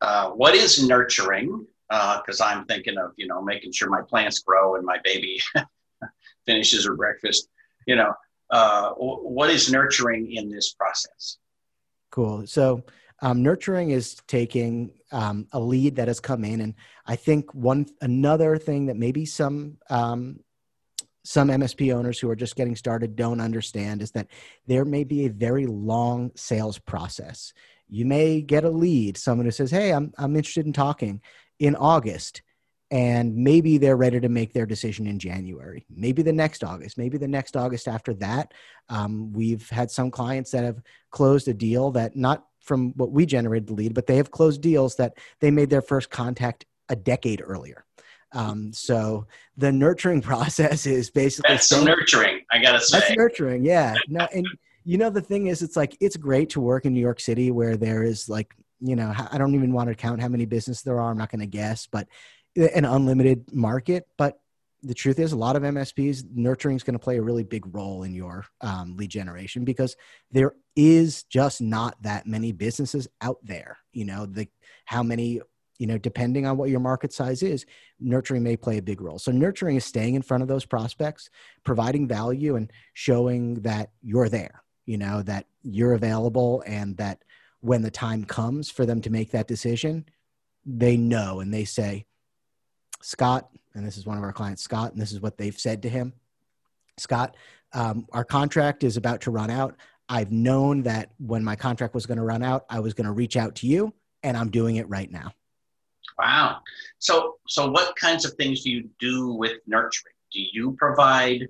Uh, 0.00 0.30
what 0.30 0.54
is 0.54 0.82
nurturing? 0.86 1.66
Because 1.90 2.40
uh, 2.40 2.46
I'm 2.46 2.64
thinking 2.64 2.96
of 2.96 3.12
you 3.16 3.26
know 3.26 3.42
making 3.42 3.72
sure 3.72 3.90
my 3.90 4.00
plants 4.00 4.38
grow 4.38 4.76
and 4.76 4.84
my 4.86 4.96
baby 5.04 5.38
finishes 6.46 6.86
her 6.86 6.96
breakfast. 6.96 7.48
You 7.86 7.96
know, 7.96 8.12
uh, 8.50 8.90
what 8.90 9.50
is 9.50 9.72
nurturing 9.72 10.32
in 10.32 10.50
this 10.50 10.72
process? 10.74 11.38
Cool. 12.10 12.46
So 12.46 12.84
um, 13.22 13.42
nurturing 13.42 13.90
is 13.90 14.16
taking 14.26 14.90
um, 15.10 15.46
a 15.52 15.60
lead 15.60 15.96
that 15.96 16.08
has 16.08 16.20
come 16.20 16.44
in, 16.44 16.60
and 16.60 16.74
I 17.06 17.16
think 17.16 17.54
one 17.54 17.86
another 18.00 18.58
thing 18.58 18.86
that 18.86 18.96
maybe 18.96 19.24
some 19.24 19.78
um, 19.88 20.40
some 21.24 21.48
MSP 21.48 21.94
owners 21.94 22.18
who 22.18 22.28
are 22.30 22.36
just 22.36 22.56
getting 22.56 22.74
started 22.74 23.14
don't 23.14 23.40
understand 23.40 24.02
is 24.02 24.10
that 24.10 24.26
there 24.66 24.84
may 24.84 25.04
be 25.04 25.24
a 25.24 25.30
very 25.30 25.66
long 25.66 26.32
sales 26.34 26.78
process. 26.78 27.52
You 27.88 28.04
may 28.04 28.42
get 28.42 28.64
a 28.64 28.70
lead, 28.70 29.16
someone 29.16 29.46
who 29.46 29.52
says, 29.52 29.70
"Hey, 29.70 29.92
I'm 29.92 30.12
I'm 30.18 30.36
interested 30.36 30.66
in 30.66 30.72
talking," 30.72 31.20
in 31.58 31.76
August, 31.76 32.42
and 32.92 33.34
maybe 33.34 33.78
they're 33.78 33.96
ready 33.96 34.20
to 34.20 34.28
make 34.28 34.52
their 34.52 34.66
decision 34.66 35.06
in 35.06 35.18
January. 35.18 35.86
Maybe 35.88 36.20
the 36.20 36.32
next 36.32 36.62
August. 36.62 36.98
Maybe 36.98 37.16
the 37.16 37.26
next 37.26 37.56
August 37.56 37.88
after 37.88 38.12
that. 38.14 38.52
Um, 38.90 39.32
we've 39.32 39.66
had 39.70 39.90
some 39.90 40.10
clients 40.10 40.50
that 40.50 40.62
have 40.62 40.82
closed 41.10 41.48
a 41.48 41.54
deal 41.54 41.90
that 41.92 42.14
not 42.14 42.44
from 42.60 42.92
what 42.96 43.10
we 43.10 43.24
generated 43.24 43.68
the 43.68 43.72
lead, 43.72 43.94
but 43.94 44.06
they 44.06 44.18
have 44.18 44.30
closed 44.30 44.60
deals 44.60 44.96
that 44.96 45.16
they 45.40 45.50
made 45.50 45.70
their 45.70 45.80
first 45.80 46.10
contact 46.10 46.66
a 46.90 46.94
decade 46.94 47.42
earlier. 47.42 47.86
Um, 48.32 48.74
so 48.74 49.26
the 49.56 49.72
nurturing 49.72 50.20
process 50.30 50.84
is 50.84 51.10
basically 51.10 51.54
that's 51.54 51.68
some 51.68 51.86
nurturing. 51.86 52.42
I 52.52 52.60
gotta 52.60 52.78
say 52.78 53.00
that's 53.00 53.16
nurturing. 53.16 53.64
Yeah. 53.64 53.94
No, 54.08 54.28
and 54.34 54.46
you 54.84 54.98
know 54.98 55.08
the 55.08 55.22
thing 55.22 55.46
is, 55.46 55.62
it's 55.62 55.76
like 55.76 55.96
it's 56.00 56.18
great 56.18 56.50
to 56.50 56.60
work 56.60 56.84
in 56.84 56.92
New 56.92 57.00
York 57.00 57.20
City 57.20 57.50
where 57.50 57.78
there 57.78 58.02
is 58.02 58.28
like 58.28 58.54
you 58.80 58.96
know 58.96 59.14
I 59.30 59.38
don't 59.38 59.54
even 59.54 59.72
want 59.72 59.88
to 59.88 59.94
count 59.94 60.20
how 60.20 60.28
many 60.28 60.44
businesses 60.44 60.82
there 60.82 61.00
are. 61.00 61.10
I'm 61.10 61.16
not 61.16 61.30
going 61.30 61.40
to 61.40 61.46
guess, 61.46 61.86
but 61.86 62.06
an 62.56 62.84
unlimited 62.84 63.52
market. 63.52 64.06
But 64.16 64.40
the 64.82 64.94
truth 64.94 65.18
is, 65.18 65.32
a 65.32 65.36
lot 65.36 65.56
of 65.56 65.62
MSPs 65.62 66.24
nurturing 66.34 66.76
is 66.76 66.82
going 66.82 66.94
to 66.94 66.98
play 66.98 67.16
a 67.16 67.22
really 67.22 67.44
big 67.44 67.74
role 67.74 68.02
in 68.02 68.14
your 68.14 68.46
um, 68.60 68.96
lead 68.96 69.10
generation 69.10 69.64
because 69.64 69.96
there 70.32 70.54
is 70.74 71.22
just 71.24 71.60
not 71.60 72.00
that 72.02 72.26
many 72.26 72.52
businesses 72.52 73.06
out 73.20 73.38
there. 73.42 73.78
You 73.92 74.04
know, 74.04 74.26
the 74.26 74.48
how 74.84 75.02
many 75.02 75.40
you 75.78 75.86
know 75.86 75.98
depending 75.98 76.46
on 76.46 76.56
what 76.56 76.70
your 76.70 76.80
market 76.80 77.12
size 77.12 77.42
is 77.42 77.66
nurturing 77.98 78.42
may 78.42 78.56
play 78.56 78.78
a 78.78 78.82
big 78.82 79.00
role 79.00 79.18
so 79.18 79.32
nurturing 79.32 79.76
is 79.76 79.84
staying 79.84 80.14
in 80.14 80.22
front 80.22 80.42
of 80.42 80.48
those 80.48 80.64
prospects 80.64 81.28
providing 81.64 82.06
value 82.06 82.54
and 82.54 82.70
showing 82.94 83.54
that 83.62 83.90
you're 84.00 84.28
there 84.28 84.62
you 84.86 84.96
know 84.96 85.22
that 85.22 85.46
you're 85.62 85.94
available 85.94 86.62
and 86.66 86.96
that 86.98 87.24
when 87.60 87.82
the 87.82 87.90
time 87.90 88.24
comes 88.24 88.70
for 88.70 88.86
them 88.86 89.00
to 89.00 89.10
make 89.10 89.32
that 89.32 89.48
decision 89.48 90.04
they 90.64 90.96
know 90.96 91.40
and 91.40 91.52
they 91.52 91.64
say 91.64 92.06
scott 93.02 93.48
and 93.74 93.86
this 93.86 93.96
is 93.96 94.06
one 94.06 94.18
of 94.18 94.24
our 94.24 94.32
clients, 94.32 94.62
Scott, 94.62 94.92
and 94.92 95.00
this 95.00 95.12
is 95.12 95.20
what 95.20 95.38
they've 95.38 95.58
said 95.58 95.82
to 95.82 95.88
him. 95.88 96.12
Scott, 96.98 97.36
um, 97.72 98.06
our 98.12 98.24
contract 98.24 98.84
is 98.84 98.96
about 98.96 99.20
to 99.22 99.30
run 99.30 99.50
out. 99.50 99.76
I've 100.08 100.30
known 100.30 100.82
that 100.82 101.10
when 101.18 101.42
my 101.42 101.56
contract 101.56 101.94
was 101.94 102.06
going 102.06 102.18
to 102.18 102.24
run 102.24 102.42
out, 102.42 102.66
I 102.68 102.80
was 102.80 102.92
going 102.92 103.06
to 103.06 103.12
reach 103.12 103.36
out 103.36 103.54
to 103.56 103.66
you, 103.66 103.94
and 104.22 104.36
I'm 104.36 104.50
doing 104.50 104.76
it 104.76 104.88
right 104.88 105.10
now. 105.10 105.32
Wow. 106.18 106.58
So, 106.98 107.36
so 107.48 107.70
what 107.70 107.96
kinds 107.96 108.24
of 108.24 108.34
things 108.34 108.62
do 108.62 108.70
you 108.70 108.88
do 109.00 109.32
with 109.32 109.54
nurturing? 109.66 110.14
Do 110.32 110.40
you 110.52 110.76
provide, 110.78 111.48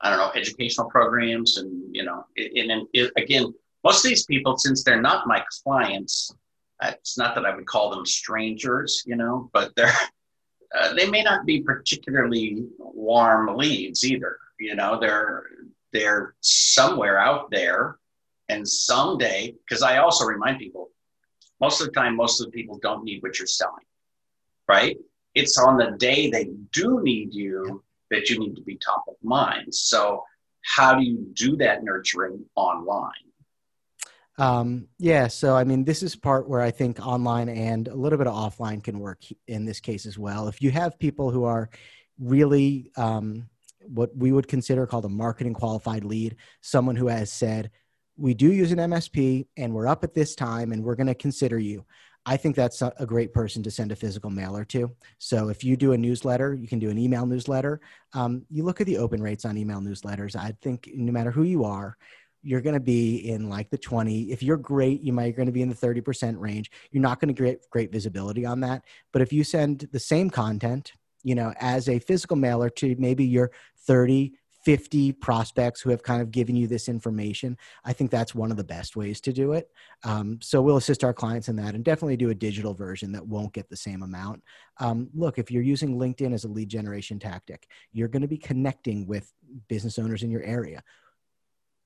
I 0.00 0.10
don't 0.10 0.18
know, 0.18 0.30
educational 0.34 0.88
programs, 0.88 1.58
and 1.58 1.94
you 1.94 2.04
know, 2.04 2.24
and, 2.36 2.70
and 2.70 3.10
again, 3.16 3.52
most 3.84 4.04
of 4.04 4.08
these 4.08 4.24
people, 4.24 4.56
since 4.56 4.82
they're 4.82 5.02
not 5.02 5.26
my 5.26 5.44
clients, 5.62 6.34
it's 6.82 7.18
not 7.18 7.34
that 7.34 7.44
I 7.44 7.54
would 7.54 7.66
call 7.66 7.90
them 7.90 8.06
strangers, 8.06 9.02
you 9.06 9.16
know, 9.16 9.50
but 9.52 9.72
they're 9.76 9.92
uh, 10.76 10.94
they 10.94 11.08
may 11.08 11.22
not 11.22 11.46
be 11.46 11.62
particularly 11.62 12.66
warm 12.78 13.56
leads 13.56 14.04
either. 14.04 14.38
You 14.58 14.74
know, 14.74 14.98
they're 15.00 15.44
they're 15.92 16.34
somewhere 16.40 17.18
out 17.18 17.50
there, 17.50 17.98
and 18.48 18.68
someday, 18.68 19.54
because 19.66 19.82
I 19.82 19.98
also 19.98 20.26
remind 20.26 20.58
people, 20.58 20.90
most 21.60 21.80
of 21.80 21.86
the 21.86 21.92
time, 21.92 22.16
most 22.16 22.40
of 22.40 22.46
the 22.46 22.52
people 22.52 22.78
don't 22.82 23.04
need 23.04 23.22
what 23.22 23.38
you're 23.38 23.46
selling, 23.46 23.84
right? 24.68 24.96
It's 25.34 25.58
on 25.58 25.78
the 25.78 25.96
day 25.98 26.30
they 26.30 26.50
do 26.72 27.00
need 27.02 27.32
you 27.32 27.82
that 28.10 28.28
you 28.28 28.38
need 28.38 28.56
to 28.56 28.62
be 28.62 28.76
top 28.76 29.04
of 29.08 29.14
mind. 29.22 29.74
So, 29.74 30.24
how 30.62 30.94
do 30.94 31.04
you 31.04 31.26
do 31.34 31.56
that 31.56 31.82
nurturing 31.82 32.44
online? 32.54 33.12
Um, 34.38 34.86
yeah, 34.98 35.26
so 35.26 35.56
I 35.56 35.64
mean, 35.64 35.84
this 35.84 36.02
is 36.02 36.14
part 36.14 36.48
where 36.48 36.60
I 36.60 36.70
think 36.70 37.04
online 37.04 37.48
and 37.48 37.88
a 37.88 37.94
little 37.94 38.18
bit 38.18 38.28
of 38.28 38.34
offline 38.34 38.82
can 38.82 39.00
work 39.00 39.22
in 39.48 39.64
this 39.64 39.80
case 39.80 40.06
as 40.06 40.16
well. 40.16 40.46
If 40.46 40.62
you 40.62 40.70
have 40.70 40.98
people 40.98 41.32
who 41.32 41.44
are 41.44 41.68
really 42.20 42.92
um, 42.96 43.48
what 43.80 44.16
we 44.16 44.30
would 44.30 44.46
consider 44.46 44.86
called 44.86 45.04
a 45.04 45.10
marketing 45.10 45.54
qualified 45.54 46.04
lead, 46.04 46.36
someone 46.60 46.94
who 46.94 47.08
has 47.08 47.32
said, 47.32 47.70
we 48.16 48.32
do 48.32 48.52
use 48.52 48.70
an 48.70 48.78
MSP 48.78 49.46
and 49.56 49.74
we're 49.74 49.86
up 49.88 50.04
at 50.04 50.14
this 50.14 50.36
time 50.36 50.72
and 50.72 50.84
we're 50.84 50.96
going 50.96 51.06
to 51.08 51.14
consider 51.14 51.58
you. 51.58 51.84
I 52.26 52.36
think 52.36 52.56
that's 52.56 52.82
a 52.82 53.06
great 53.06 53.32
person 53.32 53.62
to 53.62 53.70
send 53.70 53.90
a 53.90 53.96
physical 53.96 54.28
mailer 54.28 54.64
to. 54.66 54.94
So 55.16 55.48
if 55.48 55.64
you 55.64 55.76
do 55.76 55.92
a 55.92 55.98
newsletter, 55.98 56.52
you 56.52 56.68
can 56.68 56.78
do 56.78 56.90
an 56.90 56.98
email 56.98 57.24
newsletter. 57.24 57.80
Um, 58.12 58.44
you 58.50 58.64
look 58.64 58.82
at 58.82 58.86
the 58.86 58.98
open 58.98 59.22
rates 59.22 59.46
on 59.46 59.56
email 59.56 59.80
newsletters. 59.80 60.36
I 60.36 60.54
think 60.60 60.90
no 60.94 61.10
matter 61.10 61.30
who 61.30 61.44
you 61.44 61.64
are, 61.64 61.96
you're 62.42 62.60
going 62.60 62.74
to 62.74 62.80
be 62.80 63.16
in 63.16 63.48
like 63.48 63.70
the 63.70 63.78
20 63.78 64.30
if 64.30 64.42
you're 64.42 64.56
great 64.56 65.02
you 65.02 65.12
might 65.12 65.36
going 65.36 65.46
to 65.46 65.52
be 65.52 65.62
in 65.62 65.68
the 65.68 65.74
30% 65.74 66.38
range. 66.38 66.70
You're 66.90 67.02
not 67.02 67.20
going 67.20 67.34
to 67.34 67.42
get 67.42 67.68
great 67.70 67.92
visibility 67.92 68.46
on 68.46 68.60
that. 68.60 68.84
But 69.12 69.22
if 69.22 69.32
you 69.32 69.44
send 69.44 69.88
the 69.92 70.00
same 70.00 70.30
content 70.30 70.92
you 71.22 71.34
know 71.34 71.52
as 71.58 71.88
a 71.88 71.98
physical 71.98 72.36
mailer 72.36 72.70
to 72.70 72.94
maybe 72.98 73.24
your 73.24 73.50
30 73.86 74.32
50 74.64 75.12
prospects 75.12 75.80
who 75.80 75.90
have 75.90 76.02
kind 76.02 76.20
of 76.20 76.30
given 76.30 76.54
you 76.56 76.66
this 76.66 76.88
information 76.88 77.56
i 77.84 77.92
think 77.92 78.10
that's 78.10 78.34
one 78.34 78.50
of 78.50 78.56
the 78.56 78.64
best 78.64 78.96
ways 78.96 79.20
to 79.20 79.32
do 79.32 79.52
it. 79.52 79.70
Um, 80.04 80.38
so 80.42 80.60
we'll 80.60 80.76
assist 80.76 81.04
our 81.04 81.14
clients 81.14 81.48
in 81.48 81.56
that 81.56 81.74
and 81.74 81.84
definitely 81.84 82.16
do 82.16 82.30
a 82.30 82.34
digital 82.34 82.74
version 82.74 83.12
that 83.12 83.26
won't 83.26 83.52
get 83.52 83.68
the 83.68 83.76
same 83.76 84.02
amount. 84.02 84.42
Um, 84.78 85.08
look 85.14 85.38
if 85.38 85.50
you're 85.50 85.62
using 85.62 85.98
linkedin 85.98 86.32
as 86.32 86.44
a 86.44 86.48
lead 86.48 86.68
generation 86.68 87.18
tactic 87.18 87.66
you're 87.92 88.08
going 88.08 88.22
to 88.22 88.28
be 88.28 88.38
connecting 88.38 89.06
with 89.06 89.32
business 89.68 89.98
owners 89.98 90.22
in 90.22 90.30
your 90.30 90.42
area 90.42 90.82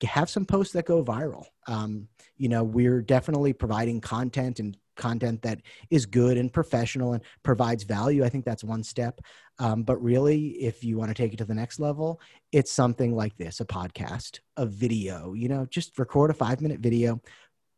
have 0.03 0.29
some 0.29 0.45
posts 0.45 0.73
that 0.73 0.85
go 0.85 1.03
viral. 1.03 1.45
Um, 1.67 2.07
you 2.37 2.49
know, 2.49 2.63
we're 2.63 3.01
definitely 3.01 3.53
providing 3.53 4.01
content 4.01 4.59
and 4.59 4.77
content 4.95 5.41
that 5.41 5.61
is 5.89 6.05
good 6.05 6.37
and 6.37 6.51
professional 6.51 7.13
and 7.13 7.23
provides 7.41 7.83
value. 7.83 8.23
I 8.23 8.29
think 8.29 8.45
that's 8.45 8.63
one 8.63 8.83
step. 8.83 9.21
Um, 9.59 9.83
but 9.83 10.01
really, 10.01 10.49
if 10.63 10.83
you 10.83 10.97
want 10.97 11.09
to 11.09 11.15
take 11.15 11.33
it 11.33 11.37
to 11.37 11.45
the 11.45 11.53
next 11.53 11.79
level, 11.79 12.19
it's 12.51 12.71
something 12.71 13.15
like 13.15 13.35
this 13.37 13.59
a 13.59 13.65
podcast, 13.65 14.39
a 14.57 14.65
video, 14.65 15.33
you 15.33 15.47
know, 15.47 15.65
just 15.69 15.97
record 15.97 16.31
a 16.31 16.33
five 16.33 16.61
minute 16.61 16.79
video, 16.79 17.21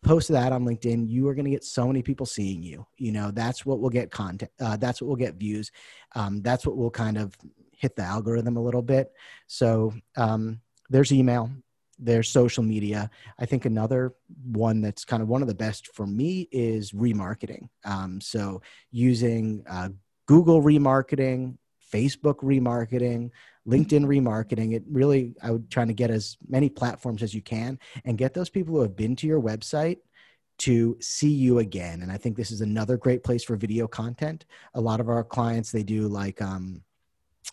post 0.04 0.30
that 0.30 0.52
on 0.52 0.66
LinkedIn. 0.66 1.10
You 1.10 1.28
are 1.28 1.36
going 1.36 1.46
to 1.46 1.52
get 1.52 1.64
so 1.64 1.88
many 1.88 2.02
people 2.02 2.26
seeing 2.26 2.64
you. 2.64 2.86
You 2.98 3.12
know, 3.12 3.32
that's 3.32 3.66
what 3.66 3.80
will 3.80 3.90
get 3.90 4.12
content, 4.12 4.52
uh, 4.60 4.78
that's 4.78 5.02
what 5.02 5.10
will 5.10 5.16
get 5.16 5.36
views. 5.36 5.72
Um, 6.16 6.42
that's 6.42 6.66
what 6.66 6.78
will 6.78 6.92
kind 6.92 7.18
of 7.18 7.36
hit 7.72 7.96
the 7.96 8.04
algorithm 8.04 8.58
a 8.58 8.64
little 8.64 8.82
bit. 8.82 9.12
So, 9.48 9.94
um, 10.16 10.62
there's 10.90 11.12
email 11.12 11.50
their 11.98 12.24
social 12.24 12.64
media. 12.64 13.10
I 13.40 13.46
think 13.46 13.66
another 13.66 14.14
one 14.44 14.82
that's 14.82 15.06
kind 15.06 15.24
of 15.24 15.30
one 15.30 15.42
of 15.42 15.48
the 15.48 15.56
best 15.56 15.94
for 15.94 16.06
me 16.06 16.48
is 16.52 16.92
remarketing. 16.92 17.70
Um, 17.84 18.20
so 18.20 18.62
using 18.92 19.64
uh, 19.70 19.90
Google 20.26 20.62
remarketing, 20.62 21.58
Facebook 21.94 22.38
remarketing, 22.38 23.32
LinkedIn 23.68 24.06
remarketing. 24.06 24.74
It 24.74 24.84
really, 24.90 25.36
I 25.42 25.52
would 25.52 25.72
try 25.72 25.86
to 25.86 25.94
get 25.94 26.12
as 26.12 26.38
many 26.48 26.70
platforms 26.70 27.24
as 27.24 27.34
you 27.34 27.42
can 27.42 27.80
and 28.04 28.18
get 28.18 28.34
those 28.34 28.50
people 28.50 28.76
who 28.76 28.82
have 28.82 28.96
been 28.96 29.16
to 29.18 29.28
your 29.28 29.42
website 29.42 29.98
to 30.58 30.98
see 31.02 31.30
you 31.30 31.60
again. 31.60 32.02
And 32.02 32.12
I 32.12 32.18
think 32.18 32.38
this 32.38 32.52
is 32.52 32.62
another 32.62 32.98
great 32.98 33.24
place 33.24 33.44
for 33.44 33.56
video 33.56 33.88
content. 33.88 34.46
A 34.74 34.82
lot 34.82 35.00
of 35.00 35.10
our 35.10 35.24
clients, 35.24 35.72
they 35.72 35.84
do 35.84 36.08
like, 36.08 36.42
um, 36.42 36.82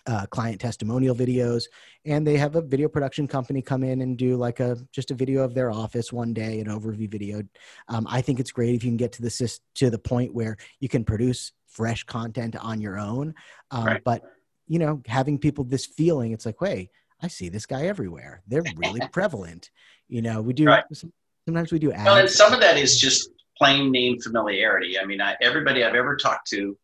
uh, 0.06 0.26
client 0.26 0.60
testimonial 0.60 1.14
videos 1.14 1.64
and 2.04 2.26
they 2.26 2.36
have 2.36 2.56
a 2.56 2.62
video 2.62 2.88
production 2.88 3.28
company 3.28 3.62
come 3.62 3.82
in 3.82 4.00
and 4.00 4.16
do 4.16 4.36
like 4.36 4.60
a 4.60 4.76
just 4.92 5.10
a 5.10 5.14
video 5.14 5.42
of 5.42 5.54
their 5.54 5.70
office 5.70 6.12
one 6.12 6.32
day 6.32 6.60
an 6.60 6.66
overview 6.66 7.10
video 7.10 7.42
um, 7.88 8.06
i 8.08 8.20
think 8.20 8.40
it's 8.40 8.50
great 8.50 8.74
if 8.74 8.84
you 8.84 8.90
can 8.90 8.96
get 8.96 9.12
to 9.12 9.22
the 9.22 9.58
to 9.74 9.90
the 9.90 9.98
point 9.98 10.34
where 10.34 10.56
you 10.80 10.88
can 10.88 11.04
produce 11.04 11.52
fresh 11.68 12.04
content 12.04 12.56
on 12.56 12.80
your 12.80 12.98
own 12.98 13.34
um, 13.70 13.84
right. 13.86 14.04
but 14.04 14.22
you 14.66 14.78
know 14.78 15.00
having 15.06 15.38
people 15.38 15.64
this 15.64 15.86
feeling 15.86 16.32
it's 16.32 16.46
like 16.46 16.56
hey 16.60 16.88
i 17.20 17.28
see 17.28 17.48
this 17.48 17.66
guy 17.66 17.86
everywhere 17.86 18.42
they're 18.48 18.64
really 18.76 19.00
prevalent 19.12 19.70
you 20.08 20.22
know 20.22 20.40
we 20.40 20.52
do 20.52 20.66
right. 20.66 20.84
sometimes 21.46 21.72
we 21.72 21.78
do 21.78 21.92
ads. 21.92 22.04
well 22.04 22.16
and 22.16 22.30
some 22.30 22.52
of 22.52 22.60
that 22.60 22.76
is 22.76 22.98
just 22.98 23.30
plain 23.56 23.90
name 23.92 24.18
familiarity 24.20 24.98
i 24.98 25.04
mean 25.04 25.20
I, 25.20 25.36
everybody 25.40 25.84
i've 25.84 25.94
ever 25.94 26.16
talked 26.16 26.48
to 26.50 26.76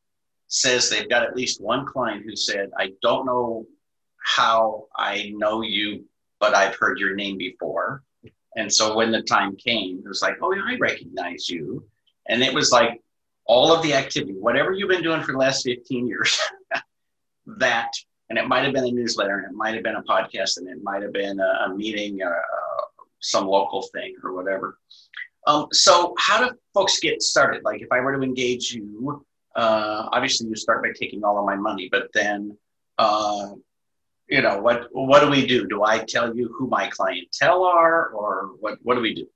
says 0.48 0.88
they've 0.88 1.08
got 1.08 1.22
at 1.22 1.36
least 1.36 1.60
one 1.60 1.86
client 1.86 2.24
who 2.24 2.34
said, 2.34 2.70
I 2.76 2.90
don't 3.02 3.26
know 3.26 3.66
how 4.24 4.86
I 4.96 5.32
know 5.36 5.62
you, 5.62 6.04
but 6.40 6.54
I've 6.54 6.76
heard 6.76 6.98
your 6.98 7.14
name 7.14 7.38
before. 7.38 8.02
And 8.56 8.72
so 8.72 8.96
when 8.96 9.12
the 9.12 9.22
time 9.22 9.56
came, 9.56 10.02
it 10.04 10.08
was 10.08 10.22
like, 10.22 10.36
oh, 10.42 10.52
yeah, 10.52 10.62
I 10.66 10.76
recognize 10.78 11.48
you. 11.48 11.86
And 12.28 12.42
it 12.42 12.52
was 12.52 12.72
like 12.72 13.00
all 13.44 13.72
of 13.72 13.82
the 13.82 13.94
activity, 13.94 14.34
whatever 14.34 14.72
you've 14.72 14.88
been 14.88 15.02
doing 15.02 15.22
for 15.22 15.32
the 15.32 15.38
last 15.38 15.62
15 15.62 16.06
years, 16.06 16.38
that 17.58 17.92
and 18.30 18.38
it 18.38 18.46
might 18.46 18.64
have 18.64 18.74
been 18.74 18.84
a 18.84 18.90
newsletter, 18.90 19.38
and 19.38 19.46
it 19.46 19.56
might 19.56 19.74
have 19.74 19.82
been 19.82 19.96
a 19.96 20.02
podcast, 20.02 20.58
and 20.58 20.68
it 20.68 20.82
might 20.82 21.02
have 21.02 21.12
been 21.12 21.40
a, 21.40 21.66
a 21.66 21.74
meeting, 21.74 22.20
uh, 22.22 22.30
some 23.20 23.46
local 23.46 23.82
thing, 23.94 24.14
or 24.22 24.34
whatever. 24.34 24.78
Um, 25.46 25.68
so, 25.72 26.14
how 26.18 26.46
do 26.46 26.54
folks 26.74 27.00
get 27.00 27.22
started? 27.22 27.64
Like, 27.64 27.80
if 27.80 27.88
I 27.90 28.00
were 28.00 28.14
to 28.14 28.22
engage 28.22 28.72
you, 28.72 29.24
uh, 29.58 30.08
obviously 30.12 30.48
you 30.48 30.54
start 30.54 30.82
by 30.84 30.90
taking 30.94 31.24
all 31.24 31.36
of 31.38 31.44
my 31.44 31.56
money, 31.56 31.88
but 31.90 32.08
then, 32.14 32.56
uh, 32.96 33.48
you 34.28 34.40
know, 34.40 34.60
what 34.60 34.86
what 34.92 35.20
do 35.20 35.28
we 35.28 35.46
do? 35.46 35.66
Do 35.66 35.82
I 35.82 35.98
tell 35.98 36.36
you 36.36 36.54
who 36.56 36.68
my 36.68 36.88
clientele 36.88 37.64
are, 37.64 38.10
or 38.10 38.50
what 38.60 38.78
what 38.82 38.94
do 38.94 39.00
we 39.00 39.14
do? 39.14 39.26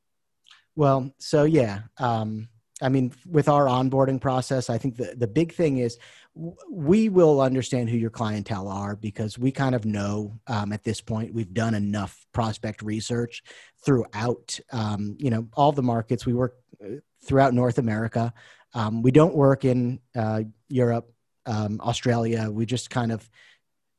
Well, 0.76 1.12
so 1.18 1.42
yeah, 1.44 1.80
um, 1.98 2.48
I 2.80 2.88
mean, 2.88 3.12
with 3.28 3.48
our 3.48 3.66
onboarding 3.66 4.20
process, 4.20 4.70
I 4.70 4.78
think 4.78 4.96
the 4.96 5.14
the 5.16 5.26
big 5.26 5.52
thing 5.54 5.78
is 5.78 5.98
we 6.34 7.08
will 7.08 7.40
understand 7.40 7.90
who 7.90 7.96
your 7.96 8.10
clientele 8.10 8.68
are 8.68 8.96
because 8.96 9.38
we 9.38 9.52
kind 9.52 9.74
of 9.74 9.84
know 9.84 10.38
um, 10.46 10.72
at 10.72 10.82
this 10.82 11.00
point 11.00 11.34
we've 11.34 11.52
done 11.52 11.74
enough 11.74 12.24
prospect 12.32 12.80
research 12.82 13.42
throughout 13.84 14.58
um, 14.72 15.16
you 15.18 15.30
know 15.30 15.46
all 15.54 15.72
the 15.72 15.82
markets. 15.82 16.24
We 16.24 16.34
work 16.34 16.56
uh, 16.82 16.96
throughout 17.24 17.54
north 17.54 17.78
america. 17.78 18.32
Um, 18.74 19.02
we 19.02 19.10
don't 19.10 19.34
work 19.34 19.64
in 19.64 20.00
uh, 20.16 20.42
europe 20.68 21.12
um, 21.44 21.80
australia. 21.82 22.50
We 22.50 22.64
just 22.64 22.88
kind 22.88 23.12
of 23.12 23.28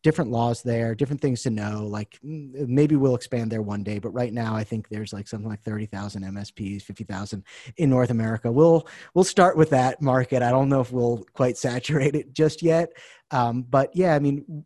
different 0.04 0.30
laws 0.30 0.62
there, 0.62 0.94
different 0.94 1.22
things 1.22 1.42
to 1.44 1.50
know. 1.50 1.88
Like 1.88 2.20
mm, 2.24 2.68
maybe 2.68 2.96
we'll 2.96 3.16
expand 3.16 3.52
there 3.52 3.62
one 3.62 3.84
day, 3.84 4.00
but 4.00 4.10
right 4.10 4.34
now 4.34 4.56
I 4.56 4.64
think 4.64 4.90
there's 4.90 5.14
like 5.14 5.28
something 5.28 5.50
like 5.50 5.64
thirty 5.64 5.86
thousand 5.86 6.24
MSPs, 6.24 6.84
fifty 6.84 7.06
thousand 7.06 7.44
in 7.78 7.90
North 7.90 8.12
America. 8.12 8.52
We'll 8.52 8.88
we'll 9.14 9.24
start 9.24 9.58
with 9.58 9.72
that 9.72 10.02
market. 10.02 10.44
I 10.44 10.52
don't 10.52 10.70
know 10.70 10.82
if 10.82 10.92
we'll 10.92 11.26
quite 11.34 11.58
saturate 11.58 12.16
it 12.16 12.34
just 12.34 12.62
yet, 12.62 12.90
um, 13.32 13.64
but 13.64 13.90
yeah, 13.96 14.14
I 14.14 14.20
mean, 14.20 14.66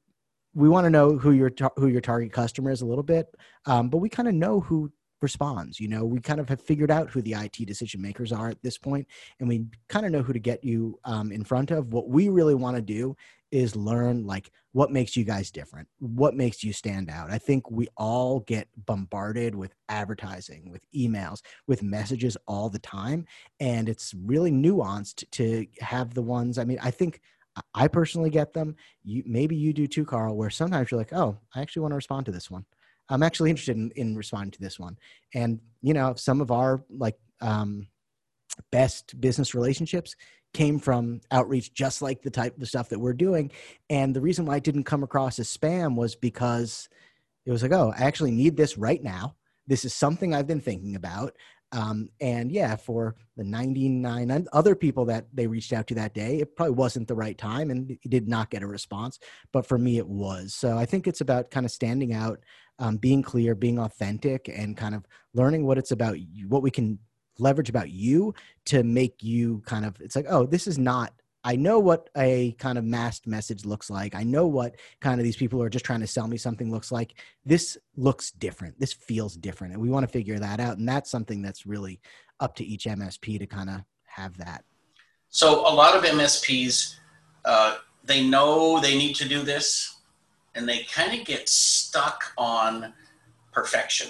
we 0.54 0.70
want 0.70 0.86
to 0.86 0.90
know 0.90 1.18
who 1.18 1.32
your 1.32 1.52
who 1.78 1.88
your 1.88 2.02
target 2.02 2.34
customer 2.34 2.72
is 2.72 2.82
a 2.82 2.86
little 2.86 3.04
bit, 3.04 3.28
um, 3.66 3.90
but 3.90 3.98
we 4.00 4.10
kind 4.10 4.28
of 4.28 4.34
know 4.34 4.60
who 4.60 4.92
responds. 5.22 5.80
You 5.80 5.88
know, 5.88 6.06
we 6.06 6.20
kind 6.20 6.40
of 6.40 6.50
have 6.50 6.62
figured 6.62 6.92
out 6.92 7.10
who 7.10 7.22
the 7.22 7.34
IT 7.34 7.66
decision 7.66 8.02
makers 8.02 8.32
are 8.32 8.50
at 8.50 8.62
this 8.62 8.78
point, 8.78 9.08
and 9.40 9.50
we 9.50 9.66
kind 9.90 10.06
of 10.06 10.12
know 10.12 10.22
who 10.22 10.34
to 10.34 10.40
get 10.40 10.64
you 10.64 11.00
um, 11.06 11.32
in 11.32 11.44
front 11.44 11.72
of. 11.72 11.94
What 11.94 12.10
we 12.10 12.30
really 12.30 12.56
want 12.56 12.76
to 12.76 12.82
do 12.82 13.16
is 13.52 13.76
learn 13.76 14.26
like 14.26 14.52
what 14.74 14.92
makes 14.92 15.16
you 15.16 15.24
guys 15.24 15.50
different, 15.52 15.88
what 16.00 16.36
makes 16.36 16.64
you 16.64 16.74
stand 16.74 17.10
out. 17.10 17.32
I 17.32 17.38
think 17.38 17.72
we 17.72 17.88
all 17.98 18.42
get 18.42 18.68
bombarded 18.86 19.56
with 19.56 19.74
advertising, 19.90 20.70
with 20.70 20.84
emails, 20.96 21.42
with 21.66 21.82
messages 21.82 22.38
all 22.48 22.70
the 22.70 22.80
time, 22.80 23.26
and 23.60 23.90
it's 23.90 24.14
really 24.14 24.52
nuanced 24.52 25.24
to 25.32 25.66
have 25.80 26.14
the 26.14 26.22
ones. 26.22 26.58
I 26.58 26.64
mean, 26.64 26.80
I 26.82 26.92
think. 26.92 27.22
I 27.74 27.88
personally 27.88 28.30
get 28.30 28.54
them. 28.54 28.76
You 29.04 29.24
maybe 29.26 29.56
you 29.56 29.74
do 29.74 29.88
too, 29.88 30.06
Karl. 30.06 30.38
Where 30.38 30.52
sometimes 30.52 30.92
you're 30.92 31.00
like, 31.00 31.12
"Oh, 31.12 31.40
I 31.56 31.62
actually 31.62 31.82
want 31.82 31.94
to 31.94 31.96
respond 31.96 32.28
to 32.28 32.32
this 32.32 32.52
one." 32.52 32.66
I'm 33.10 33.24
actually 33.24 33.50
interested 33.50 33.78
in, 33.78 33.92
in 33.96 34.16
responding 34.16 34.52
to 34.52 34.62
this 34.62 34.80
one. 34.80 34.98
And, 35.34 35.60
you 35.82 35.94
know, 35.94 36.14
some 36.16 36.42
of 36.42 36.52
our 36.52 36.84
like 36.90 37.18
um, 37.42 37.88
best 38.72 39.20
business 39.20 39.56
relationships 39.56 40.16
came 40.54 40.80
from 40.80 41.22
outreach, 41.32 41.74
just 41.74 42.02
like 42.02 42.22
the 42.22 42.30
type 42.30 42.60
of 42.60 42.68
stuff 42.68 42.90
that 42.90 43.00
we're 43.00 43.14
doing. 43.14 43.52
And 43.90 44.16
the 44.16 44.22
reason 44.22 44.46
why 44.46 44.58
it 44.58 44.64
didn't 44.64 44.86
come 44.86 45.04
across 45.04 45.40
as 45.40 45.56
spam 45.56 45.96
was 45.96 46.16
because 46.16 46.90
it 47.46 47.52
was 47.52 47.62
like, 47.62 47.72
oh, 47.72 47.94
I 47.98 48.04
actually 48.04 48.32
need 48.32 48.58
this 48.58 48.78
right 48.78 49.02
now. 49.02 49.36
This 49.68 49.86
is 49.86 49.94
something 49.94 50.34
I've 50.34 50.48
been 50.48 50.62
thinking 50.62 50.96
about. 50.96 51.34
Um, 51.74 52.10
and 52.22 52.50
yeah, 52.50 52.78
for 52.78 53.16
the 53.36 53.44
99 53.44 54.48
other 54.54 54.74
people 54.74 55.06
that 55.06 55.28
they 55.34 55.48
reached 55.48 55.74
out 55.74 55.88
to 55.88 55.96
that 55.96 56.14
day, 56.14 56.40
it 56.40 56.56
probably 56.56 56.76
wasn't 56.76 57.10
the 57.10 57.16
right 57.16 57.38
time 57.38 57.70
and 57.70 57.98
did 58.08 58.28
not 58.28 58.50
get 58.50 58.64
a 58.64 58.68
response. 58.68 59.20
But 59.52 59.66
for 59.66 59.78
me, 59.78 59.98
it 59.98 60.08
was. 60.08 60.54
So 60.54 60.78
I 60.78 60.86
think 60.86 61.08
it's 61.08 61.22
about 61.22 61.52
kind 61.52 61.66
of 61.66 61.72
standing 61.72 62.14
out 62.14 62.40
um, 62.80 62.98
being 62.98 63.22
clear, 63.22 63.56
being 63.56 63.80
authentic, 63.80 64.50
and 64.50 64.78
kind 64.78 64.96
of 64.96 65.06
learning 65.34 65.66
what 65.66 65.78
it's 65.78 65.92
about, 65.92 66.18
what 66.48 66.62
we 66.62 66.72
can 66.72 67.00
leverage 67.40 67.70
about 67.70 67.90
you 67.90 68.34
to 68.66 68.84
make 68.84 69.24
you 69.24 69.62
kind 69.66 69.86
of, 69.86 70.00
it's 70.02 70.16
like, 70.16 70.26
oh, 70.30 70.46
this 70.46 70.68
is 70.68 70.78
not 70.78 71.14
I 71.48 71.56
know 71.56 71.80
what 71.80 72.10
a 72.18 72.52
kind 72.60 72.78
of 72.78 72.84
masked 72.84 73.26
message 73.26 73.64
looks 73.64 73.90
like. 73.90 74.16
I 74.16 74.24
know 74.24 74.48
what 74.48 74.76
kind 75.00 75.18
of 75.18 75.24
these 75.24 75.38
people 75.38 75.58
who 75.58 75.64
are 75.64 75.70
just 75.70 75.86
trying 75.86 76.02
to 76.02 76.08
sell 76.08 76.28
me 76.28 76.36
something 76.36 76.70
looks 76.70 76.92
like. 76.92 77.22
This 77.46 77.78
looks 77.96 78.32
different. 78.32 78.78
This 78.82 78.92
feels 78.92 79.36
different. 79.38 79.72
And 79.72 79.82
we 79.82 79.90
want 79.90 80.06
to 80.06 80.12
figure 80.12 80.40
that 80.40 80.60
out. 80.60 80.78
And 80.78 80.86
that's 80.86 81.10
something 81.10 81.42
that's 81.42 81.66
really 81.66 82.02
up 82.42 82.56
to 82.56 82.66
each 82.66 82.84
MSP 82.84 83.40
to 83.40 83.48
kind 83.48 83.70
of 83.70 83.82
have 84.08 84.36
that. 84.40 84.66
So 85.30 85.62
a 85.62 85.74
lot 85.74 85.96
of 85.96 86.04
MSPs, 86.04 86.96
uh, 87.46 87.78
they 88.04 88.28
know 88.28 88.82
they 88.82 88.98
need 88.98 89.16
to 89.16 89.30
do 89.30 89.42
this, 89.44 89.97
and 90.58 90.68
they 90.68 90.80
kind 90.92 91.18
of 91.18 91.26
get 91.26 91.48
stuck 91.48 92.34
on 92.38 92.94
perfection. 93.54 94.10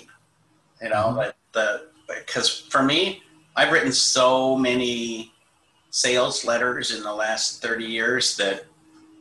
You 0.82 0.90
know, 0.90 0.96
mm-hmm. 1.08 1.18
like 1.18 1.36
the 1.52 1.90
because 2.08 2.60
for 2.60 2.82
me, 2.82 3.22
I've 3.56 3.72
written 3.72 3.92
so 3.92 4.56
many 4.56 5.34
sales 5.90 6.46
letters 6.46 6.96
in 6.96 7.04
the 7.04 7.14
last 7.14 7.62
30 7.62 7.86
years 7.86 8.38
that 8.38 8.66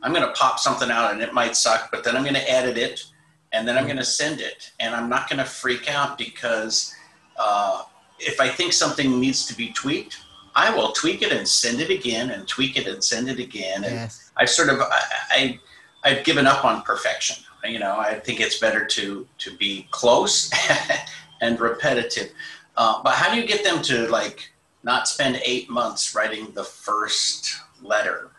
I'm 0.03 0.13
going 0.13 0.25
to 0.25 0.33
pop 0.33 0.59
something 0.59 0.89
out 0.89 1.11
and 1.11 1.21
it 1.21 1.33
might 1.33 1.55
suck, 1.55 1.89
but 1.91 2.03
then 2.03 2.15
I'm 2.15 2.23
going 2.23 2.35
to 2.35 2.51
edit 2.51 2.77
it 2.77 3.03
and 3.51 3.67
then 3.67 3.75
I'm 3.75 3.81
mm-hmm. 3.81 3.93
going 3.93 3.97
to 3.97 4.05
send 4.05 4.39
it. 4.41 4.71
And 4.79 4.95
I'm 4.95 5.09
not 5.09 5.29
going 5.29 5.39
to 5.39 5.45
freak 5.45 5.91
out 5.91 6.17
because 6.17 6.93
uh, 7.39 7.83
if 8.19 8.39
I 8.39 8.47
think 8.47 8.73
something 8.73 9.19
needs 9.19 9.45
to 9.47 9.55
be 9.55 9.71
tweaked, 9.71 10.19
I 10.55 10.73
will 10.73 10.91
tweak 10.91 11.21
it 11.23 11.31
and 11.31 11.47
send 11.47 11.81
it 11.81 11.89
again 11.89 12.31
and 12.31 12.47
tweak 12.47 12.77
it 12.77 12.87
and 12.87 13.03
send 13.03 13.29
it 13.29 13.39
again. 13.39 13.83
And 13.83 13.93
yes. 13.93 14.31
I 14.37 14.45
sort 14.45 14.69
of, 14.69 14.79
I, 14.81 15.01
I 15.29 15.59
I've 16.03 16.23
given 16.23 16.47
up 16.47 16.63
on 16.65 16.81
perfection. 16.83 17.43
You 17.63 17.79
know, 17.79 17.97
I 17.97 18.19
think 18.19 18.39
it's 18.39 18.59
better 18.59 18.85
to 18.85 19.27
to 19.39 19.57
be 19.57 19.87
close 19.91 20.51
and 21.41 21.59
repetitive. 21.59 22.31
Uh, 22.75 23.01
but 23.03 23.15
how 23.15 23.33
do 23.33 23.39
you 23.39 23.47
get 23.47 23.63
them 23.63 23.81
to 23.83 24.07
like 24.07 24.51
not 24.83 25.07
spend 25.07 25.41
eight 25.43 25.69
months 25.69 26.15
writing 26.15 26.51
the 26.53 26.63
first 26.63 27.59
letter? 27.81 28.31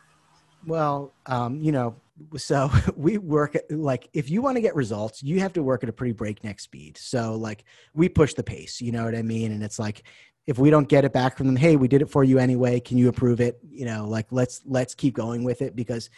Well, 0.66 1.12
um, 1.26 1.60
you 1.60 1.72
know, 1.72 1.96
so 2.36 2.70
we 2.96 3.18
work 3.18 3.56
like 3.70 4.08
if 4.12 4.30
you 4.30 4.42
want 4.42 4.56
to 4.56 4.60
get 4.60 4.74
results, 4.74 5.22
you 5.22 5.40
have 5.40 5.52
to 5.54 5.62
work 5.62 5.82
at 5.82 5.88
a 5.88 5.92
pretty 5.92 6.12
breakneck 6.12 6.60
speed. 6.60 6.96
So 6.96 7.34
like 7.34 7.64
we 7.94 8.08
push 8.08 8.34
the 8.34 8.42
pace, 8.42 8.80
you 8.80 8.92
know 8.92 9.04
what 9.04 9.14
I 9.14 9.22
mean? 9.22 9.52
And 9.52 9.62
it's 9.62 9.78
like 9.78 10.04
if 10.46 10.58
we 10.58 10.70
don't 10.70 10.88
get 10.88 11.04
it 11.04 11.12
back 11.12 11.36
from 11.36 11.46
them, 11.46 11.56
hey, 11.56 11.76
we 11.76 11.88
did 11.88 12.00
it 12.00 12.08
for 12.08 12.24
you 12.24 12.38
anyway. 12.38 12.80
Can 12.80 12.96
you 12.96 13.08
approve 13.08 13.40
it? 13.40 13.58
You 13.70 13.84
know, 13.84 14.06
like 14.06 14.26
let's 14.30 14.62
let's 14.64 14.94
keep 14.94 15.14
going 15.14 15.44
with 15.44 15.60
it 15.60 15.76
because 15.76 16.08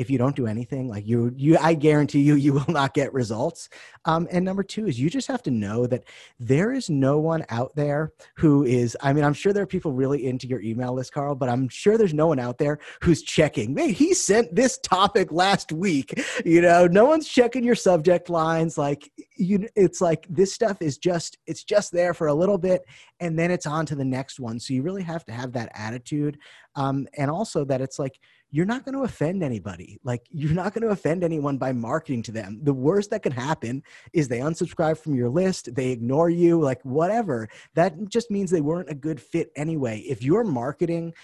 if 0.00 0.08
you 0.08 0.18
don't 0.18 0.34
do 0.34 0.46
anything 0.46 0.88
like 0.88 1.06
you 1.06 1.32
you 1.36 1.56
i 1.60 1.74
guarantee 1.74 2.20
you 2.20 2.34
you 2.34 2.52
will 2.52 2.64
not 2.68 2.94
get 2.94 3.12
results. 3.12 3.68
Um, 4.06 4.26
and 4.32 4.44
number 4.44 4.62
two 4.62 4.86
is 4.86 4.98
you 4.98 5.10
just 5.10 5.28
have 5.28 5.42
to 5.42 5.50
know 5.50 5.86
that 5.86 6.04
there 6.38 6.72
is 6.72 6.88
no 6.88 7.18
one 7.18 7.44
out 7.50 7.74
there 7.76 8.12
who 8.36 8.64
is 8.64 8.96
i 9.02 9.12
mean 9.12 9.24
i'm 9.24 9.34
sure 9.34 9.52
there 9.52 9.62
are 9.62 9.66
people 9.66 9.92
really 9.92 10.26
into 10.26 10.46
your 10.46 10.60
email 10.62 10.94
list 10.94 11.12
karl 11.12 11.34
but 11.34 11.48
i'm 11.48 11.68
sure 11.68 11.98
there's 11.98 12.14
no 12.14 12.26
one 12.26 12.38
out 12.38 12.56
there 12.58 12.78
who's 13.02 13.22
checking 13.22 13.76
hey 13.76 13.92
he 13.92 14.14
sent 14.14 14.54
this 14.54 14.78
topic 14.78 15.32
last 15.32 15.72
week. 15.72 16.18
You 16.44 16.60
know 16.60 16.86
no 16.86 17.04
one's 17.04 17.28
checking 17.28 17.64
your 17.64 17.74
subject 17.74 18.30
lines 18.30 18.78
like 18.78 19.10
you 19.36 19.68
it's 19.76 20.00
like 20.00 20.26
this 20.28 20.52
stuff 20.52 20.80
is 20.80 20.98
just 20.98 21.38
it's 21.46 21.64
just 21.64 21.92
there 21.92 22.14
for 22.14 22.28
a 22.28 22.34
little 22.34 22.58
bit 22.58 22.82
and 23.20 23.38
then 23.38 23.50
it's 23.50 23.66
on 23.66 23.86
to 23.86 23.94
the 23.94 24.04
next 24.04 24.40
one. 24.40 24.58
So 24.58 24.74
you 24.74 24.82
really 24.82 25.02
have 25.02 25.24
to 25.26 25.32
have 25.32 25.52
that 25.52 25.70
attitude 25.74 26.38
um, 26.74 27.06
and 27.16 27.30
also 27.30 27.64
that 27.66 27.80
it's 27.80 27.98
like 27.98 28.18
you're 28.50 28.66
not 28.66 28.84
going 28.84 28.94
to 28.94 29.02
offend 29.02 29.42
anybody. 29.42 29.98
Like 30.04 30.26
you're 30.30 30.52
not 30.52 30.74
going 30.74 30.82
to 30.82 30.92
offend 30.92 31.24
anyone 31.24 31.58
by 31.58 31.72
marketing 31.72 32.22
to 32.24 32.32
them. 32.32 32.60
The 32.62 32.72
worst 32.72 33.10
that 33.10 33.22
could 33.22 33.32
happen 33.32 33.82
is 34.12 34.28
they 34.28 34.40
unsubscribe 34.40 34.98
from 34.98 35.14
your 35.14 35.28
list, 35.28 35.74
they 35.74 35.90
ignore 35.90 36.30
you, 36.30 36.60
like 36.60 36.82
whatever. 36.82 37.48
That 37.74 38.08
just 38.08 38.30
means 38.30 38.50
they 38.50 38.60
weren't 38.60 38.90
a 38.90 38.94
good 38.94 39.20
fit 39.20 39.50
anyway. 39.56 40.00
If 40.00 40.22
you're 40.22 40.44
marketing 40.44 41.14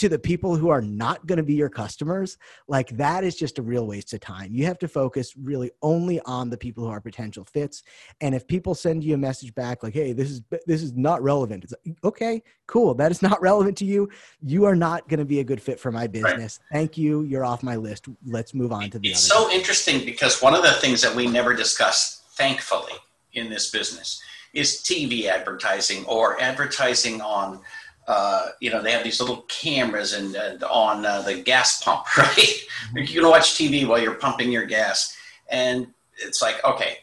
to 0.00 0.08
the 0.08 0.18
people 0.18 0.56
who 0.56 0.70
are 0.70 0.80
not 0.80 1.26
going 1.26 1.36
to 1.36 1.42
be 1.42 1.52
your 1.52 1.68
customers, 1.68 2.38
like 2.68 2.88
that 2.96 3.22
is 3.22 3.36
just 3.36 3.58
a 3.58 3.62
real 3.62 3.86
waste 3.86 4.14
of 4.14 4.20
time. 4.20 4.50
You 4.50 4.64
have 4.64 4.78
to 4.78 4.88
focus 4.88 5.34
really 5.36 5.70
only 5.82 6.20
on 6.20 6.48
the 6.48 6.56
people 6.56 6.84
who 6.84 6.90
are 6.90 7.02
potential 7.02 7.44
fits. 7.44 7.82
And 8.22 8.34
if 8.34 8.46
people 8.46 8.74
send 8.74 9.04
you 9.04 9.12
a 9.12 9.18
message 9.18 9.54
back 9.54 9.82
like, 9.82 9.92
"Hey, 9.92 10.14
this 10.14 10.30
is 10.30 10.40
this 10.66 10.82
is 10.82 10.94
not 10.94 11.22
relevant," 11.22 11.64
it's 11.64 11.74
like, 11.84 11.96
okay, 12.02 12.42
cool. 12.66 12.94
That 12.94 13.10
is 13.10 13.20
not 13.30 13.42
relevant 13.42 13.76
to 13.78 13.84
you. 13.84 14.08
You 14.40 14.64
are 14.64 14.74
not 14.74 15.06
going 15.06 15.18
to 15.18 15.26
be 15.26 15.40
a 15.40 15.44
good 15.44 15.60
fit 15.60 15.78
for 15.78 15.92
my 15.92 16.06
business. 16.06 16.60
Right. 16.62 16.78
Thank 16.78 16.96
you. 16.96 17.24
You're 17.24 17.44
off 17.44 17.62
my 17.62 17.76
list. 17.76 18.06
Let's 18.24 18.54
move 18.54 18.72
on 18.72 18.88
to 18.90 18.98
the. 18.98 19.10
It's 19.10 19.20
so 19.20 19.50
interesting 19.50 20.06
because 20.06 20.40
one 20.40 20.54
of 20.54 20.62
the 20.62 20.72
things 20.72 21.02
that 21.02 21.14
we 21.14 21.26
never 21.26 21.52
discuss, 21.52 22.22
thankfully, 22.38 22.94
in 23.34 23.50
this 23.50 23.70
business 23.70 24.18
is 24.54 24.82
TV 24.82 25.26
advertising 25.26 26.04
or 26.06 26.40
advertising 26.40 27.20
on 27.20 27.60
uh, 28.06 28.48
you 28.60 28.70
know, 28.70 28.82
they 28.82 28.92
have 28.92 29.04
these 29.04 29.20
little 29.20 29.42
cameras 29.48 30.12
and 30.12 30.36
uh, 30.36 30.66
on 30.66 31.06
uh, 31.06 31.22
the 31.22 31.40
gas 31.40 31.82
pump, 31.82 32.04
right? 32.18 32.54
You 32.94 33.06
can 33.06 33.28
watch 33.28 33.54
TV 33.54 33.86
while 33.86 34.00
you're 34.00 34.14
pumping 34.14 34.50
your 34.50 34.64
gas, 34.64 35.16
and 35.48 35.88
it's 36.18 36.42
like, 36.42 36.64
okay, 36.64 36.98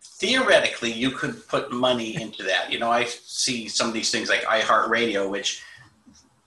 theoretically, 0.00 0.92
you 0.92 1.10
could 1.10 1.46
put 1.48 1.72
money 1.72 2.20
into 2.20 2.42
that. 2.44 2.72
You 2.72 2.78
know, 2.78 2.90
I 2.90 3.04
see 3.04 3.68
some 3.68 3.88
of 3.88 3.94
these 3.94 4.10
things 4.10 4.28
like 4.28 4.42
iHeartRadio, 4.42 5.28
which 5.28 5.62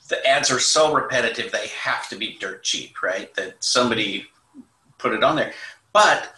the 0.10 0.26
ads 0.26 0.50
are 0.50 0.60
so 0.60 0.94
repetitive 0.94 1.52
they 1.52 1.68
have 1.68 2.08
to 2.10 2.16
be 2.16 2.38
dirt 2.40 2.64
cheap, 2.64 3.02
right? 3.04 3.34
That 3.36 3.56
somebody 3.64 4.28
put 4.98 5.14
it 5.14 5.24
on 5.24 5.36
there. 5.36 5.54
But 5.94 6.34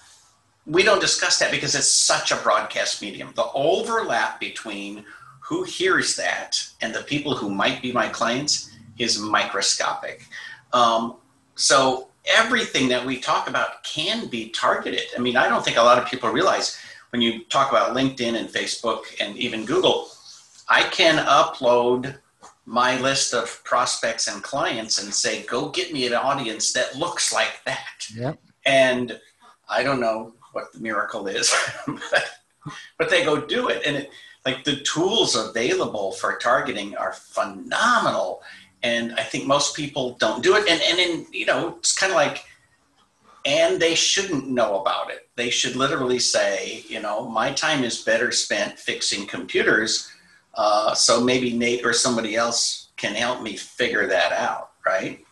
we 0.66 0.84
don't 0.84 1.02
discuss 1.02 1.40
that 1.40 1.52
because 1.52 1.76
it's 1.76 1.92
such 1.92 2.32
a 2.32 2.36
broadcast 2.38 3.02
medium. 3.02 3.32
The 3.36 3.52
overlap 3.54 4.40
between 4.40 5.06
who 5.50 5.64
hears 5.64 6.16
that 6.16 6.64
and 6.80 6.94
the 6.94 7.02
people 7.02 7.36
who 7.36 7.50
might 7.50 7.82
be 7.82 7.92
my 7.92 8.08
clients 8.08 8.72
is 9.00 9.18
microscopic. 9.18 10.28
Um, 10.74 11.16
so 11.56 12.10
everything 12.32 12.88
that 12.90 13.04
we 13.04 13.18
talk 13.18 13.50
about 13.50 13.84
can 13.84 14.28
be 14.28 14.50
targeted. 14.50 15.06
I 15.18 15.20
mean, 15.20 15.36
I 15.36 15.50
don't 15.50 15.66
think 15.66 15.78
a 15.78 15.82
lot 15.82 15.98
of 15.98 16.08
people 16.08 16.30
realize 16.30 16.80
when 17.10 17.24
you 17.24 17.46
talk 17.46 17.72
about 17.72 17.98
LinkedIn 17.98 18.36
and 18.38 18.48
Facebook 18.48 19.06
and 19.20 19.36
even 19.38 19.66
Google, 19.66 20.10
I 20.68 20.84
can 20.84 21.18
upload 21.26 22.20
my 22.68 23.02
list 23.02 23.34
of 23.34 23.64
prospects 23.64 24.28
and 24.28 24.44
clients 24.44 25.04
and 25.04 25.12
say, 25.12 25.42
go 25.48 25.70
get 25.70 25.92
me 25.92 26.06
an 26.06 26.14
audience 26.14 26.74
that 26.74 26.96
looks 26.96 27.34
like 27.34 27.60
that. 27.66 28.08
Yep. 28.16 28.40
And 28.68 29.20
I 29.68 29.82
don't 29.82 30.00
know 30.00 30.36
what 30.52 30.72
the 30.74 30.80
miracle 30.80 31.26
is, 31.26 31.56
but, 31.88 32.30
but 33.00 33.10
they 33.10 33.24
go 33.26 33.42
do 33.42 33.70
it. 33.70 33.82
And 33.88 33.98
it, 33.98 34.12
like 34.50 34.64
the 34.64 34.78
tools 34.78 35.36
available 35.36 36.12
for 36.14 36.38
targeting 36.38 36.96
are 36.96 37.14
phenomenal. 37.14 38.42
And 38.82 39.14
I 39.14 39.24
think 39.24 39.46
most 39.46 39.76
people 39.76 40.16
don't 40.20 40.42
do 40.42 40.56
it. 40.56 40.68
And, 40.70 40.82
and 40.82 41.00
in, 41.00 41.26
you 41.32 41.46
know, 41.46 41.76
it's 41.78 41.98
kind 41.98 42.12
of 42.12 42.16
like, 42.16 42.46
and 43.46 43.80
they 43.80 43.96
shouldn't 43.96 44.48
know 44.48 44.82
about 44.82 45.12
it. 45.12 45.30
They 45.36 45.50
should 45.50 45.76
literally 45.76 46.20
say, 46.20 46.84
you 46.88 47.02
know, 47.02 47.28
my 47.30 47.54
time 47.54 47.84
is 47.84 48.02
better 48.02 48.32
spent 48.32 48.80
fixing 48.80 49.28
computers. 49.28 50.12
Uh, 50.56 50.94
so 50.94 51.24
maybe 51.24 51.54
Nate 51.54 51.86
or 51.86 51.94
somebody 51.94 52.36
else 52.36 52.90
can 52.98 53.16
help 53.16 53.42
me 53.42 53.56
figure 53.56 54.08
that 54.08 54.32
out, 54.34 54.72
right? 54.86 55.24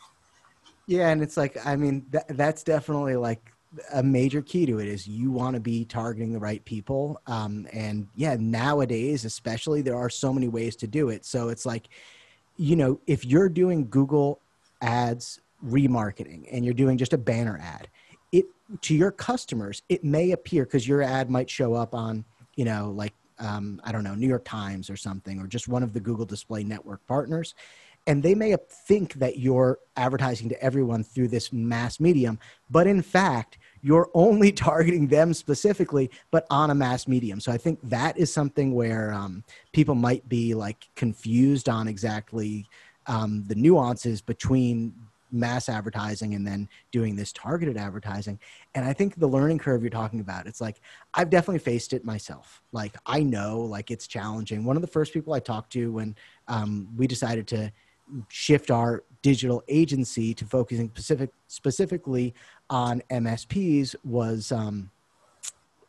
Yeah, 0.88 1.10
and 1.10 1.21
it's 1.21 1.36
like 1.36 1.58
I 1.65 1.75
mean 1.75 2.06
th- 2.12 2.23
that's 2.30 2.63
definitely 2.63 3.17
like 3.17 3.51
a 3.93 4.01
major 4.01 4.41
key 4.41 4.65
to 4.65 4.80
it 4.80 4.88
is 4.88 5.08
you 5.08 5.32
want 5.32 5.53
to 5.53 5.60
be 5.60 5.86
targeting 5.86 6.34
the 6.34 6.39
right 6.39 6.63
people. 6.65 7.19
Um, 7.27 7.67
and 7.73 8.08
yeah 8.15 8.36
nowadays 8.39 9.25
especially 9.25 9.82
there 9.82 9.97
are 9.97 10.10
so 10.10 10.34
many 10.34 10.47
ways 10.47 10.75
to 10.77 10.88
do 10.88 11.10
it. 11.10 11.25
So 11.25 11.49
it's 11.49 11.65
like 11.65 11.89
you 12.58 12.75
know 12.75 12.99
if 13.08 13.23
you're 13.23 13.49
doing 13.49 13.88
google 13.89 14.41
ads 14.82 15.39
remarketing 15.63 16.47
and 16.51 16.65
you're 16.65 16.73
doing 16.73 16.97
just 16.97 17.13
a 17.13 17.17
banner 17.17 17.58
ad 17.62 17.88
it 18.32 18.45
to 18.82 18.95
your 18.95 19.12
customers 19.12 19.82
it 19.89 20.03
may 20.03 20.32
appear 20.32 20.65
because 20.65 20.88
your 20.88 21.01
ad 21.01 21.30
might 21.30 21.49
show 21.49 21.73
up 21.73 21.95
on 21.95 22.25
you 22.56 22.65
know 22.65 22.91
like 22.95 23.13
um, 23.39 23.80
i 23.84 23.91
don't 23.91 24.03
know 24.03 24.15
new 24.15 24.27
york 24.27 24.43
times 24.43 24.89
or 24.89 24.97
something 24.97 25.39
or 25.39 25.47
just 25.47 25.67
one 25.67 25.84
of 25.84 25.93
the 25.93 25.99
google 25.99 26.25
display 26.25 26.63
network 26.63 27.06
partners 27.08 27.56
and 28.08 28.24
they 28.24 28.34
may 28.34 28.56
think 28.88 29.15
that 29.15 29.38
you're 29.38 29.78
advertising 29.98 30.48
to 30.50 30.63
everyone 30.63 31.04
through 31.04 31.28
this 31.28 31.52
mass 31.52 32.00
medium 32.00 32.39
but 32.70 32.88
in 32.88 33.02
fact 33.02 33.60
you're 33.82 34.10
only 34.15 34.52
targeting 34.70 35.08
them 35.08 35.34
specifically 35.34 36.10
but 36.32 36.48
on 36.50 36.72
a 36.72 36.76
mass 36.76 37.08
medium. 37.08 37.39
So 37.39 37.52
i 37.52 37.58
think 37.58 37.80
that 37.84 38.17
is 38.17 38.34
something 38.34 38.74
where 38.74 39.13
um, 39.13 39.43
people 39.74 39.93
might 39.93 40.28
be 40.28 40.56
like 40.56 40.88
confused 40.96 41.70
on 41.70 41.88
exactly 41.88 42.65
um, 43.06 43.43
the 43.48 43.56
nuances 43.56 44.22
between 44.22 44.93
mass 45.30 45.67
advertising 45.67 46.34
and 46.36 46.48
then 46.48 46.70
doing 46.91 47.17
this 47.17 47.34
targeted 47.34 47.76
advertising. 47.76 48.39
And 48.76 48.86
i 48.86 48.93
think 48.93 49.20
the 49.20 49.28
learning 49.28 49.60
curve 49.60 49.82
you're 49.82 49.89
talking 49.89 50.22
about 50.22 50.48
it's 50.48 50.62
like 50.62 50.80
i've 51.13 51.30
definitely 51.30 51.60
faced 51.60 51.91
it 51.91 52.06
myself. 52.06 52.62
Like 52.72 52.96
i 53.06 53.22
know 53.22 53.60
like 53.60 53.91
it's 53.91 54.08
challenging. 54.08 54.63
One 54.63 54.78
of 54.78 54.82
the 54.82 54.88
first 54.88 55.13
people 55.13 55.34
i 55.34 55.39
talked 55.39 55.74
to 55.74 55.91
when 55.91 56.15
um, 56.48 56.88
we 56.96 57.08
decided 57.08 57.46
to 57.48 57.72
shift 58.30 58.72
our 58.72 59.04
digital 59.22 59.63
agency 59.67 60.34
to 60.34 60.46
focusing 60.46 60.89
specific, 60.89 61.30
specifically 61.48 62.34
on 62.70 63.02
MSPs 63.10 63.96
was 64.04 64.52
um, 64.52 64.89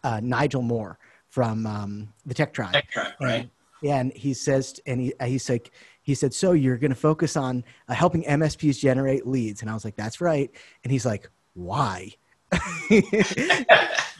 uh, 0.04 0.20
Nigel 0.22 0.62
Moore 0.62 0.98
from 1.28 1.66
um, 1.66 2.12
the 2.26 2.34
Tech 2.34 2.52
Tribe. 2.52 2.72
Tech 2.72 2.90
Tribe, 2.90 3.12
right? 3.20 3.50
yeah, 3.82 4.00
and 4.00 4.12
he 4.12 4.34
says, 4.34 4.80
and 4.86 5.00
he, 5.00 5.12
he's 5.24 5.48
like, 5.48 5.70
he 6.02 6.14
said, 6.14 6.32
so 6.32 6.52
you're 6.52 6.78
going 6.78 6.90
to 6.90 6.96
focus 6.96 7.36
on 7.36 7.64
uh, 7.88 7.94
helping 7.94 8.24
MSPs 8.24 8.78
generate 8.78 9.26
leads, 9.26 9.60
and 9.60 9.70
I 9.70 9.74
was 9.74 9.84
like, 9.84 9.96
that's 9.96 10.20
right, 10.20 10.50
and 10.84 10.92
he's 10.92 11.06
like, 11.06 11.28
why? 11.54 12.12
I 12.52 13.66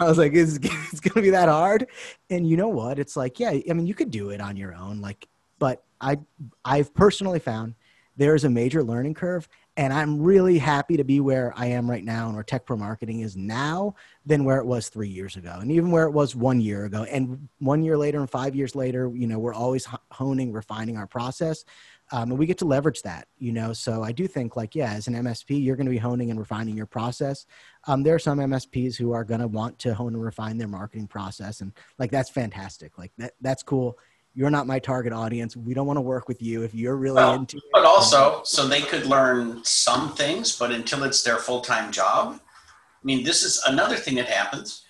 was 0.01 0.19
like, 0.19 0.35
it's, 0.35 0.59
it's 0.93 1.01
going 1.01 1.15
to 1.15 1.23
be 1.23 1.31
that 1.31 1.49
hard, 1.49 1.87
and 2.31 2.49
you 2.49 2.57
know 2.57 2.69
what? 2.69 2.99
It's 2.99 3.17
like, 3.17 3.41
yeah, 3.41 3.51
I 3.51 3.73
mean, 3.73 3.87
you 3.87 3.95
could 3.95 4.11
do 4.11 4.31
it 4.31 4.41
on 4.41 4.57
your 4.57 4.75
own, 4.75 5.01
like, 5.01 5.27
but 5.59 5.83
I, 6.01 6.19
I've 6.65 6.95
personally 6.95 7.41
found 7.41 7.75
there 8.19 8.35
is 8.35 8.45
a 8.45 8.51
major 8.51 8.83
learning 8.83 9.15
curve. 9.15 9.49
And 9.77 9.93
I'm 9.93 10.21
really 10.21 10.59
happy 10.59 10.97
to 10.97 11.05
be 11.05 11.21
where 11.21 11.53
I 11.57 11.67
am 11.67 11.89
right 11.89 12.03
now 12.05 12.27
and 12.27 12.35
where 12.35 12.43
tech 12.43 12.67
pro 12.67 12.77
marketing 12.77 13.21
is 13.21 13.37
now 13.37 13.95
than 14.27 14.45
where 14.45 14.59
it 14.59 14.67
was 14.67 14.89
three 14.89 15.09
years 15.09 15.37
ago 15.37 15.59
and 15.61 15.71
even 15.71 15.93
where 15.93 16.05
it 16.05 16.11
was 16.11 16.35
one 16.35 16.61
year 16.61 16.85
ago. 16.85 17.05
And 17.05 17.49
one 17.61 17.85
year 17.85 17.97
later 17.97 18.19
and 18.19 18.29
five 18.29 18.57
years 18.57 18.75
later, 18.75 19.11
you 19.15 19.29
know, 19.29 19.39
we're 19.39 19.55
always 19.55 19.87
honing, 20.11 20.53
refining 20.53 20.97
our 20.97 21.07
process. 21.07 21.65
Um, 22.11 22.31
and 22.31 22.39
we 22.39 22.47
get 22.47 22.59
to 22.59 22.65
leverage 22.65 23.03
that, 23.03 23.29
you 23.39 23.53
know. 23.53 23.73
So 23.73 24.03
I 24.03 24.13
do 24.13 24.27
think, 24.27 24.57
like, 24.57 24.75
yeah, 24.75 24.95
as 24.95 25.09
an 25.09 25.15
MSP, 25.15 25.63
you're 25.63 25.77
going 25.77 25.87
to 25.87 25.91
be 25.91 25.99
honing 25.99 26.31
and 26.31 26.41
refining 26.41 26.75
your 26.75 26.87
process. 26.87 27.45
Um, 27.87 28.03
there 28.03 28.15
are 28.15 28.19
some 28.19 28.39
MSPs 28.39 28.97
who 28.97 29.13
are 29.13 29.25
going 29.25 29.41
to 29.41 29.47
want 29.47 29.79
to 29.81 29.95
hone 29.95 30.15
and 30.15 30.25
refine 30.25 30.57
their 30.57 30.69
marketing 30.69 31.07
process, 31.07 31.61
and 31.61 31.71
like 31.99 32.11
that's 32.11 32.31
fantastic. 32.31 32.97
Like 32.97 33.13
that, 33.19 33.35
that's 33.43 33.63
cool 33.63 33.99
you're 34.39 34.51
not 34.51 34.69
my 34.69 34.79
target 34.79 35.13
audience. 35.13 35.57
We 35.57 35.75
don't 35.75 35.89
want 35.89 35.97
to 35.97 36.01
work 36.01 36.29
with 36.29 36.41
you 36.41 36.63
if 36.63 36.73
you're 36.73 36.95
really 36.95 37.17
well, 37.17 37.35
into 37.35 37.57
it. 37.57 37.65
But 37.73 37.85
also, 37.85 38.41
so 38.45 38.69
they 38.69 38.83
could 38.83 39.05
learn 39.05 39.65
some 39.65 40.15
things, 40.15 40.57
but 40.57 40.71
until 40.71 41.03
it's 41.03 41.25
their 41.25 41.39
full 41.39 41.61
time 41.61 41.91
job, 41.91 42.39
I 42.39 43.03
mean, 43.03 43.25
this 43.25 43.43
is 43.43 43.61
another 43.67 43.97
thing 43.97 44.15
that 44.15 44.29
happens. 44.29 44.83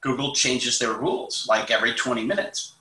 Google 0.00 0.32
changes 0.32 0.78
their 0.78 0.92
rules 0.92 1.44
like 1.48 1.72
every 1.72 1.92
20 1.92 2.24
minutes. 2.24 2.74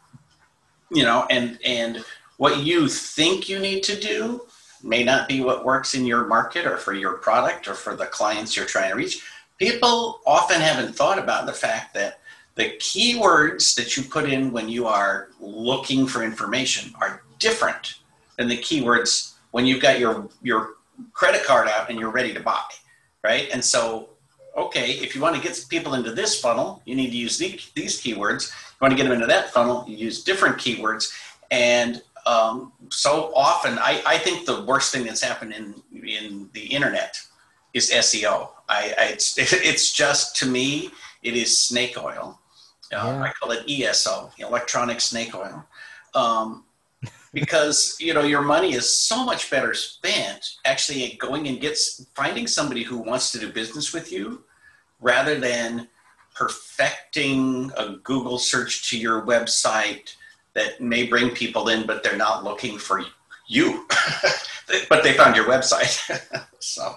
You 0.92 1.02
know, 1.02 1.26
and 1.32 1.58
and 1.66 2.06
what 2.38 2.60
you 2.60 2.88
think 2.88 3.50
you 3.50 3.58
need 3.58 3.82
to 3.82 4.00
do 4.00 4.46
may 4.84 5.04
not 5.04 5.28
be 5.28 5.42
what 5.42 5.66
works 5.66 5.96
in 5.96 6.06
your 6.06 6.28
market 6.28 6.68
or 6.68 6.78
for 6.78 6.94
your 6.94 7.14
product 7.14 7.68
or 7.68 7.74
for 7.74 7.96
the 7.96 8.06
clients 8.06 8.56
you're 8.56 8.68
trying 8.68 8.92
to 8.92 8.96
reach. 8.96 9.24
People 9.58 10.22
often 10.28 10.62
haven't 10.62 10.96
thought 10.96 11.18
about 11.18 11.48
the 11.48 11.54
fact 11.54 11.96
that 11.96 12.20
the 12.56 12.70
keywords 12.78 13.76
that 13.76 13.98
you 13.98 14.04
put 14.04 14.30
in 14.30 14.52
when 14.52 14.70
you 14.70 14.86
are 14.86 15.30
looking 15.40 16.06
for 16.06 16.24
information 16.24 16.94
are 17.02 17.24
different 17.40 17.96
than 18.38 18.48
the 18.48 18.58
keywords 18.58 19.34
when 19.52 19.66
you've 19.66 19.82
got 19.82 20.00
your 20.00 20.30
your 20.42 20.76
credit 21.14 21.44
card 21.44 21.68
out 21.68 21.90
and 21.90 22.00
you're 22.00 22.12
ready 22.12 22.34
to 22.34 22.40
buy 22.40 22.62
right? 23.24 23.50
And 23.54 23.64
so 23.64 24.10
okay 24.56 24.92
if 24.92 25.16
you 25.16 25.22
want 25.22 25.36
to 25.36 25.42
get 25.42 25.66
people 25.70 25.96
into 25.96 26.12
this 26.12 26.40
funnel 26.40 26.82
you 26.86 26.96
need 26.96 27.10
to 27.10 27.18
use 27.18 27.38
these, 27.38 27.72
these 27.76 28.02
keywords. 28.02 28.52
You 28.52 28.78
want 28.82 28.92
to 28.92 28.98
get 28.98 29.04
them 29.04 29.14
into 29.14 29.28
that 29.28 29.50
funnel 29.52 29.86
you 29.88 29.98
use 29.98 30.24
different 30.24 30.58
keywords. 30.58 31.12
And 31.50 32.02
um, 32.26 32.72
so 32.90 33.34
often 33.36 33.78
I, 33.80 34.02
I 34.06 34.18
think 34.18 34.46
the 34.46 34.64
worst 34.64 34.94
thing 34.94 35.06
that's 35.06 35.22
happened 35.22 35.54
in 35.54 35.76
in 36.06 36.50
the 36.54 36.66
internet 36.66 37.20
is 37.74 37.90
SEO 37.92 38.50
I, 38.70 38.94
I 38.98 39.04
it's 39.06 39.38
it's 39.38 39.92
just 39.92 40.36
to 40.38 40.46
me 40.46 40.92
it 41.24 41.36
is 41.36 41.58
snake 41.58 41.98
oil 41.98 42.40
uh, 42.94 43.06
yeah. 43.06 43.22
I 43.22 43.32
call 43.32 43.52
it 43.52 43.70
ESO, 43.70 44.32
electronic 44.38 45.02
snake 45.02 45.36
oil. 45.36 45.66
Um, 46.16 46.64
because 47.34 47.98
you 48.00 48.14
know 48.14 48.24
your 48.24 48.42
money 48.42 48.74
is 48.74 48.98
so 48.98 49.26
much 49.26 49.50
better 49.50 49.74
spent 49.74 50.56
actually 50.66 51.18
going 51.20 51.48
and 51.48 51.60
gets 51.60 52.06
finding 52.16 52.48
somebody 52.48 52.84
who 52.84 52.98
wants 52.98 53.32
to 53.32 53.40
do 53.40 53.52
business 53.52 53.94
with 53.94 54.12
you 54.12 54.44
rather 55.02 55.40
than 55.40 55.88
perfecting 56.36 57.72
a 57.78 57.98
google 58.04 58.38
search 58.38 58.90
to 58.90 58.98
your 58.98 59.22
website 59.24 60.16
that 60.54 60.80
may 60.80 61.06
bring 61.06 61.32
people 61.32 61.70
in 61.70 61.86
but 61.86 62.04
they're 62.04 62.16
not 62.16 62.44
looking 62.44 62.78
for 62.78 63.04
you 63.48 63.86
but 64.90 65.04
they 65.04 65.14
found 65.14 65.36
your 65.36 65.46
website 65.46 66.22
so 66.60 66.96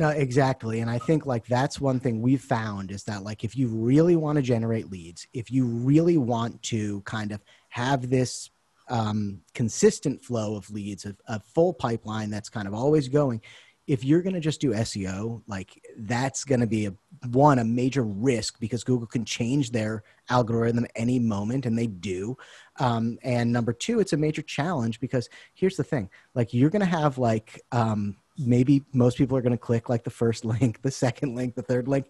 no, 0.00 0.08
exactly. 0.08 0.80
And 0.80 0.90
I 0.90 0.96
think 0.98 1.26
like 1.26 1.44
that's 1.44 1.78
one 1.78 2.00
thing 2.00 2.22
we've 2.22 2.40
found 2.40 2.90
is 2.90 3.04
that 3.04 3.22
like 3.22 3.44
if 3.44 3.54
you 3.54 3.68
really 3.68 4.16
want 4.16 4.36
to 4.36 4.42
generate 4.42 4.90
leads, 4.90 5.26
if 5.34 5.50
you 5.50 5.66
really 5.66 6.16
want 6.16 6.62
to 6.62 7.02
kind 7.02 7.32
of 7.32 7.42
have 7.68 8.08
this 8.08 8.48
um, 8.88 9.42
consistent 9.52 10.24
flow 10.24 10.56
of 10.56 10.70
leads, 10.70 11.04
a, 11.04 11.14
a 11.26 11.38
full 11.38 11.74
pipeline 11.74 12.30
that's 12.30 12.48
kind 12.48 12.66
of 12.66 12.72
always 12.72 13.08
going, 13.08 13.42
if 13.86 14.02
you're 14.02 14.22
going 14.22 14.32
to 14.32 14.40
just 14.40 14.62
do 14.62 14.70
SEO, 14.70 15.42
like 15.46 15.78
that's 15.98 16.44
going 16.44 16.60
to 16.60 16.66
be 16.66 16.86
a 16.86 16.94
one 17.28 17.58
a 17.58 17.64
major 17.64 18.02
risk 18.02 18.58
because 18.58 18.84
Google 18.84 19.06
can 19.06 19.26
change 19.26 19.70
their 19.70 20.02
algorithm 20.30 20.86
any 20.96 21.18
moment, 21.18 21.66
and 21.66 21.76
they 21.76 21.88
do. 21.88 22.38
Um, 22.78 23.18
and 23.22 23.52
number 23.52 23.74
two, 23.74 24.00
it's 24.00 24.14
a 24.14 24.16
major 24.16 24.40
challenge 24.40 24.98
because 24.98 25.28
here's 25.52 25.76
the 25.76 25.84
thing: 25.84 26.08
like 26.34 26.54
you're 26.54 26.70
going 26.70 26.80
to 26.80 26.86
have 26.86 27.18
like 27.18 27.60
um, 27.70 28.16
maybe 28.38 28.82
most 28.92 29.18
people 29.18 29.36
are 29.36 29.42
going 29.42 29.52
to 29.52 29.58
click 29.58 29.88
like 29.88 30.04
the 30.04 30.10
first 30.10 30.44
link, 30.54 30.82
the 30.82 30.90
second 30.90 31.34
link, 31.34 31.54
the 31.54 31.62
third 31.62 31.88
link. 31.88 32.06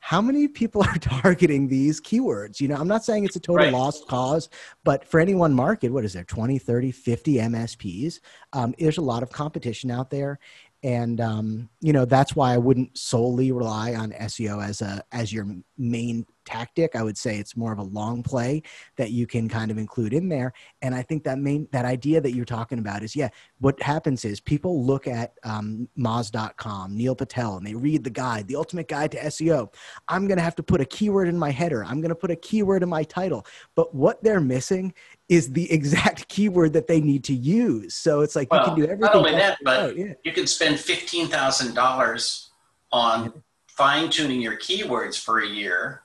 How 0.00 0.20
many 0.20 0.46
people 0.48 0.82
are 0.86 0.98
targeting 0.98 1.68
these 1.68 2.00
keywords? 2.00 2.60
You 2.60 2.68
know, 2.68 2.76
I'm 2.76 2.88
not 2.88 3.04
saying 3.04 3.24
it's 3.24 3.36
a 3.36 3.40
total 3.40 3.64
right. 3.64 3.72
lost 3.72 4.06
cause, 4.06 4.48
but 4.84 5.04
for 5.04 5.20
any 5.20 5.34
one 5.34 5.52
market, 5.52 5.90
what 5.92 6.04
is 6.04 6.12
there, 6.12 6.24
20, 6.24 6.58
30, 6.58 6.90
50 6.92 7.34
MSPs? 7.34 8.20
Um, 8.52 8.74
there's 8.78 8.98
a 8.98 9.02
lot 9.02 9.22
of 9.22 9.30
competition 9.30 9.90
out 9.90 10.10
there. 10.10 10.38
and 10.84 11.20
um, 11.20 11.68
you 11.80 11.92
know 11.92 12.04
that's 12.04 12.36
why 12.36 12.54
I 12.54 12.58
wouldn't 12.58 12.96
solely 12.96 13.50
rely 13.50 13.94
on 13.94 14.12
SEO 14.12 14.64
as 14.64 14.80
a 14.80 15.02
as 15.10 15.32
your 15.32 15.46
main 15.76 16.24
tactic. 16.48 16.96
I 16.96 17.02
would 17.02 17.18
say 17.18 17.36
it's 17.36 17.56
more 17.56 17.72
of 17.72 17.78
a 17.78 17.82
long 17.82 18.22
play 18.22 18.62
that 18.96 19.10
you 19.10 19.26
can 19.26 19.48
kind 19.48 19.70
of 19.70 19.76
include 19.76 20.14
in 20.14 20.28
there. 20.28 20.54
And 20.80 20.94
I 20.94 21.02
think 21.02 21.24
that 21.24 21.38
main 21.38 21.68
that 21.72 21.84
idea 21.84 22.20
that 22.22 22.32
you're 22.32 22.46
talking 22.46 22.78
about 22.78 23.02
is 23.02 23.14
yeah, 23.14 23.28
what 23.60 23.80
happens 23.82 24.24
is 24.24 24.40
people 24.40 24.84
look 24.84 25.06
at 25.06 25.34
um, 25.44 25.88
Moz.com, 25.98 26.96
Neil 26.96 27.14
Patel, 27.14 27.58
and 27.58 27.66
they 27.66 27.74
read 27.74 28.02
the 28.02 28.10
guide, 28.10 28.48
the 28.48 28.56
ultimate 28.56 28.88
guide 28.88 29.12
to 29.12 29.18
SEO. 29.24 29.72
I'm 30.08 30.26
going 30.26 30.38
to 30.38 30.42
have 30.42 30.56
to 30.56 30.62
put 30.62 30.80
a 30.80 30.84
keyword 30.84 31.28
in 31.28 31.38
my 31.38 31.50
header. 31.50 31.84
I'm 31.84 32.00
going 32.00 32.08
to 32.08 32.14
put 32.14 32.30
a 32.30 32.36
keyword 32.36 32.82
in 32.82 32.88
my 32.88 33.04
title. 33.04 33.44
But 33.74 33.94
what 33.94 34.22
they're 34.22 34.40
missing 34.40 34.94
is 35.28 35.52
the 35.52 35.70
exact 35.78 36.28
keyword 36.28 36.72
that 36.72 36.86
they 36.86 37.00
need 37.00 37.24
to 37.24 37.34
use. 37.34 37.94
So 37.94 38.20
it's 38.22 38.34
like 38.34 38.50
well, 38.50 38.60
you 38.60 38.66
can 38.66 38.74
do 38.76 38.84
everything. 38.84 39.00
Not 39.00 39.14
only 39.14 39.32
that, 39.32 39.58
but 39.62 39.96
yeah. 39.96 40.14
you 40.24 40.32
can 40.32 40.46
spend 40.46 40.80
fifteen 40.80 41.28
thousand 41.28 41.74
dollars 41.74 42.50
on 42.92 43.24
yeah. 43.24 43.30
fine 43.68 44.10
tuning 44.10 44.40
your 44.40 44.56
keywords 44.56 45.18
for 45.20 45.40
a 45.40 45.46
year, 45.46 46.02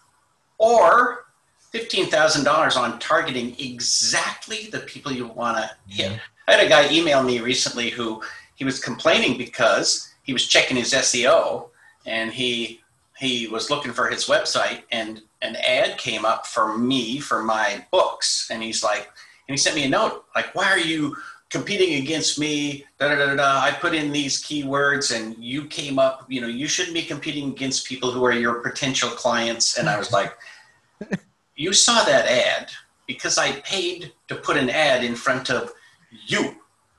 or 0.63 1.25
fifteen 1.71 2.05
thousand 2.05 2.45
dollars 2.45 2.77
on 2.77 2.99
targeting 2.99 3.55
exactly 3.59 4.69
the 4.71 4.79
people 4.79 5.11
you 5.11 5.27
want 5.27 5.57
to 5.57 5.69
hit. 5.87 6.11
Mm-hmm. 6.11 6.17
I 6.47 6.51
had 6.53 6.65
a 6.65 6.69
guy 6.69 6.91
email 6.91 7.23
me 7.23 7.39
recently 7.39 7.89
who 7.89 8.21
he 8.55 8.63
was 8.63 8.79
complaining 8.79 9.37
because 9.37 10.13
he 10.23 10.33
was 10.33 10.47
checking 10.47 10.77
his 10.77 10.93
SEO 10.93 11.69
and 12.05 12.31
he 12.31 12.81
he 13.17 13.47
was 13.47 13.69
looking 13.69 13.91
for 13.93 14.07
his 14.07 14.25
website 14.25 14.83
and 14.91 15.21
an 15.41 15.55
ad 15.57 15.97
came 15.97 16.25
up 16.25 16.45
for 16.45 16.77
me 16.77 17.19
for 17.19 17.43
my 17.43 17.85
books. 17.91 18.49
And 18.51 18.61
he's 18.61 18.83
like 18.83 19.09
and 19.47 19.53
he 19.53 19.57
sent 19.57 19.75
me 19.75 19.85
a 19.85 19.89
note 19.89 20.25
like 20.35 20.53
why 20.55 20.65
are 20.65 20.79
you 20.79 21.15
competing 21.49 22.01
against 22.01 22.39
me? 22.39 22.85
Da, 22.99 23.09
da, 23.09 23.15
da, 23.15 23.35
da, 23.35 23.59
i 23.61 23.71
put 23.71 23.93
in 23.93 24.11
these 24.11 24.43
keywords 24.43 25.15
and 25.15 25.37
you 25.37 25.65
came 25.65 25.99
up 25.99 26.25
you 26.29 26.41
know 26.41 26.47
you 26.47 26.67
shouldn't 26.67 26.95
be 26.95 27.03
competing 27.03 27.49
against 27.49 27.87
people 27.87 28.11
who 28.11 28.23
are 28.25 28.31
your 28.31 28.55
potential 28.55 29.09
clients. 29.09 29.77
And 29.77 29.89
i 29.89 29.97
was 29.97 30.11
like 30.11 30.33
you 31.55 31.73
saw 31.73 32.03
that 32.03 32.27
ad 32.27 32.71
because 33.07 33.37
i 33.37 33.51
paid 33.61 34.11
to 34.27 34.35
put 34.35 34.57
an 34.57 34.69
ad 34.69 35.03
in 35.03 35.15
front 35.15 35.49
of 35.49 35.71
you. 36.27 36.55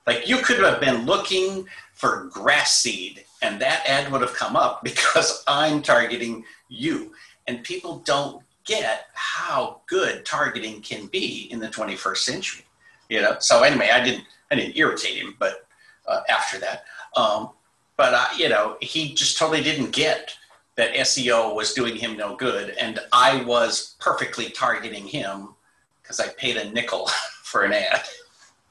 Like 0.07 0.29
you 0.29 0.39
could 0.39 0.61
have 0.61 0.81
been 0.81 1.07
looking 1.07 1.67
for 1.93 2.29
grass 2.33 2.77
seed 2.77 3.25
and 3.43 3.61
that 3.61 3.87
ad 3.87 4.11
would 4.13 4.21
have 4.21 4.35
come 4.35 4.57
up 4.57 4.83
because 4.91 5.45
i'm 5.47 5.83
targeting 5.83 6.45
you. 6.69 7.13
And 7.47 7.63
people 7.63 7.99
don't 7.99 8.43
get 8.65 9.07
how 9.13 9.83
good 9.87 10.25
targeting 10.25 10.81
can 10.81 11.07
be 11.07 11.49
in 11.51 11.59
the 11.59 11.69
21st 11.69 12.17
century 12.19 12.65
you 13.09 13.21
know? 13.21 13.37
So 13.41 13.63
anyway 13.63 13.91
i 13.93 14.03
didn't 14.03 14.25
i 14.51 14.55
didn't 14.55 14.77
irritate 14.77 15.17
him 15.17 15.37
but 15.39 15.67
uh, 16.07 16.21
after 16.29 16.59
that. 16.59 16.85
Um, 17.17 17.51
but 17.97 18.13
uh, 18.15 18.29
you 18.37 18.49
know 18.49 18.77
he 18.81 19.15
just 19.15 19.39
totally 19.39 19.63
didn't 19.63 19.91
get 19.91 20.37
that 20.77 20.93
seo 20.95 21.55
was 21.55 21.73
doing 21.73 21.97
him 21.97 22.17
no 22.17 22.37
good 22.37 22.71
and 22.81 23.01
i 23.13 23.43
was 23.45 23.97
perfectly 24.01 24.51
targeting 24.51 25.07
him 25.07 25.55
because 26.03 26.21
i 26.21 26.29
paid 26.29 26.57
a 26.57 26.71
nickel 26.73 27.09
for 27.43 27.65
an 27.65 27.73
ad 27.73 28.03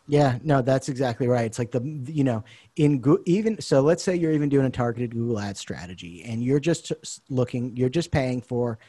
yeah, 0.08 0.38
no, 0.44 0.62
that's 0.62 0.90
exactly 0.90 1.28
right. 1.28 1.46
It's 1.46 1.60
like 1.60 1.72
the 1.72 1.82
you 2.08 2.26
know 2.26 2.44
in 2.76 3.02
even 3.26 3.62
so, 3.62 3.82
let's 3.82 4.04
say 4.04 4.16
you're 4.16 4.34
even 4.34 4.50
doing 4.50 4.66
a 4.66 4.70
targeted 4.70 5.12
Google 5.12 5.40
ad 5.40 5.56
strategy, 5.56 6.24
and 6.26 6.44
you're 6.44 6.60
just 6.60 6.92
looking, 7.30 7.76
you're 7.78 7.90
just 7.90 8.12
paying 8.12 8.42
for 8.42 8.80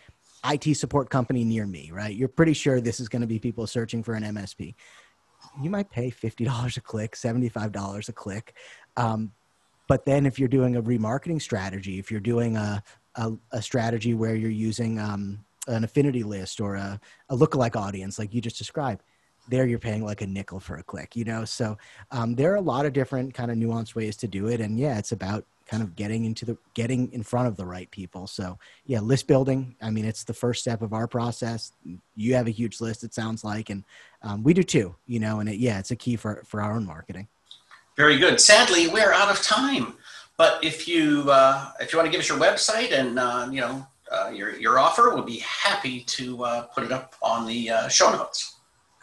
IT 0.44 0.74
support 0.76 1.10
company 1.10 1.44
near 1.44 1.66
me, 1.66 1.90
right? 1.92 2.14
You're 2.14 2.28
pretty 2.28 2.52
sure 2.52 2.80
this 2.80 2.98
is 2.98 3.08
going 3.08 3.22
to 3.22 3.28
be 3.28 3.38
people 3.38 3.66
searching 3.66 4.02
for 4.02 4.14
an 4.14 4.24
MSP. 4.24 4.74
You 5.62 5.70
might 5.70 5.88
pay 5.88 6.10
fifty 6.10 6.44
dollars 6.44 6.76
a 6.78 6.80
click, 6.80 7.14
seventy 7.14 7.48
five 7.48 7.70
dollars 7.70 8.08
a 8.08 8.12
click, 8.12 8.56
um, 8.96 9.30
but 9.86 10.04
then 10.04 10.26
if 10.26 10.40
you're 10.40 10.48
doing 10.48 10.74
a 10.74 10.82
remarketing 10.82 11.40
strategy, 11.40 12.00
if 12.00 12.10
you're 12.10 12.18
doing 12.18 12.56
a 12.56 12.82
a, 13.16 13.32
a 13.52 13.62
strategy 13.62 14.14
where 14.14 14.34
you're 14.34 14.50
using 14.50 14.98
um, 14.98 15.44
an 15.68 15.84
affinity 15.84 16.22
list 16.22 16.60
or 16.60 16.74
a, 16.74 17.00
a 17.28 17.36
lookalike 17.36 17.76
audience, 17.76 18.18
like 18.18 18.34
you 18.34 18.40
just 18.40 18.58
described 18.58 19.02
there 19.48 19.66
you're 19.66 19.78
paying 19.78 20.04
like 20.04 20.22
a 20.22 20.26
nickel 20.26 20.60
for 20.60 20.76
a 20.76 20.82
click 20.82 21.16
you 21.16 21.24
know? 21.24 21.44
So 21.44 21.76
um, 22.10 22.34
there 22.34 22.52
are 22.52 22.56
a 22.56 22.60
lot 22.60 22.86
of 22.86 22.92
different 22.92 23.34
kind 23.34 23.50
of 23.50 23.56
nuanced 23.56 23.94
ways 23.94 24.16
to 24.18 24.28
do 24.28 24.48
it. 24.48 24.60
And 24.60 24.78
yeah 24.78 24.98
it's 24.98 25.12
about 25.12 25.44
kind 25.66 25.82
of 25.82 25.96
getting 25.96 26.26
into 26.26 26.44
the 26.44 26.58
getting 26.74 27.10
in 27.12 27.22
front 27.22 27.48
of 27.48 27.56
the 27.56 27.64
right 27.64 27.90
people. 27.90 28.26
So 28.26 28.58
yeah 28.86 29.00
list 29.00 29.26
building 29.26 29.76
i 29.82 29.90
mean 29.90 30.04
it's 30.04 30.24
the 30.24 30.34
first 30.34 30.60
step 30.60 30.82
of 30.82 30.92
our 30.92 31.06
process. 31.06 31.72
You 32.16 32.34
have 32.34 32.46
a 32.46 32.50
huge 32.50 32.80
list 32.80 33.04
it 33.04 33.14
sounds 33.14 33.44
like 33.44 33.70
and 33.70 33.84
um, 34.22 34.42
we 34.42 34.54
do 34.54 34.62
too 34.62 34.94
you 35.06 35.20
know? 35.20 35.40
And 35.40 35.48
it, 35.48 35.56
yeah 35.56 35.78
it's 35.78 35.90
a 35.90 35.96
key 35.96 36.16
for 36.16 36.42
for 36.46 36.60
our 36.62 36.72
own 36.72 36.86
marketing. 36.86 37.28
Very 37.96 38.18
good. 38.18 38.40
Sadly 38.40 38.88
we're 38.88 39.12
out 39.12 39.30
of 39.30 39.42
time 39.42 39.94
but 40.36 40.62
if 40.64 40.88
you 40.88 41.24
uh, 41.30 41.70
if 41.80 41.92
you 41.92 41.98
want 41.98 42.06
to 42.06 42.10
give 42.10 42.20
us 42.20 42.28
your 42.28 42.38
website 42.38 42.92
and 42.92 43.18
uh, 43.18 43.48
you 43.50 43.60
know 43.60 43.86
uh, 44.10 44.30
your 44.30 44.56
your 44.56 44.78
offer 44.78 45.14
we'll 45.14 45.22
be 45.22 45.38
happy 45.38 46.00
to 46.00 46.42
uh, 46.44 46.62
put 46.62 46.84
it 46.84 46.92
up 46.92 47.14
on 47.22 47.46
the 47.46 47.70
uh, 47.70 47.88
show 47.88 48.10
notes 48.10 48.54